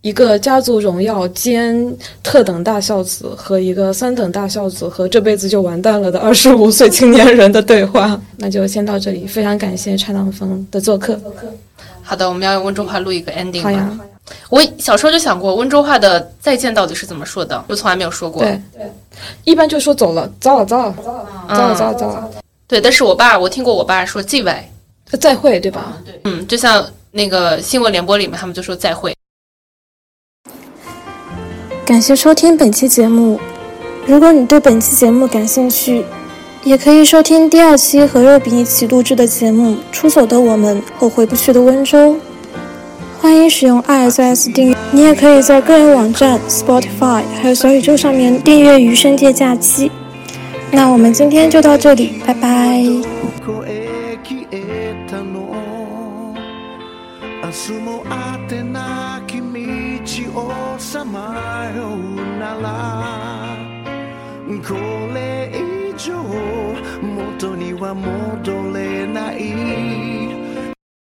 [0.00, 9.26] 一个家族荣耀兼特等大孝子和一个三等大孝子和这辈子就完蛋了的二十五岁青年人的对话，那就先到这里。
[9.26, 11.18] 非常感谢拆浪风的做客。
[12.08, 13.62] 好的，我们要用温州话录一个 ending。
[13.62, 13.86] 好呀，
[14.48, 18.42] 我小时候就想过温州话的再见到底是怎么说的，我从来没有说过。
[18.42, 18.90] 对对，
[19.44, 22.30] 一般就说走了，糟了糟了糟了糟了糟了糟了。
[22.66, 24.70] 对，但是我爸，我听过我爸说再会，
[25.20, 25.98] 再会，对吧？
[26.02, 29.14] 对，嗯，就像那个新闻联播里面，他们就说再会。
[31.84, 33.38] 感谢收听本期节目，
[34.06, 36.06] 如果你对本期节目感兴趣。
[36.68, 42.12] 也可以收听第二期和肉饼一起录制的节目《出走的我们和回不去的温州》。
[43.18, 49.88] 欢迎使用 RSS 订阅，你也可以在个人网站、Spotify 还有小宇宙上面订阅《余生界假期》。
[50.70, 52.84] 那我们今天就到这里，拜拜。
[66.12, 70.07] 元には戻れない。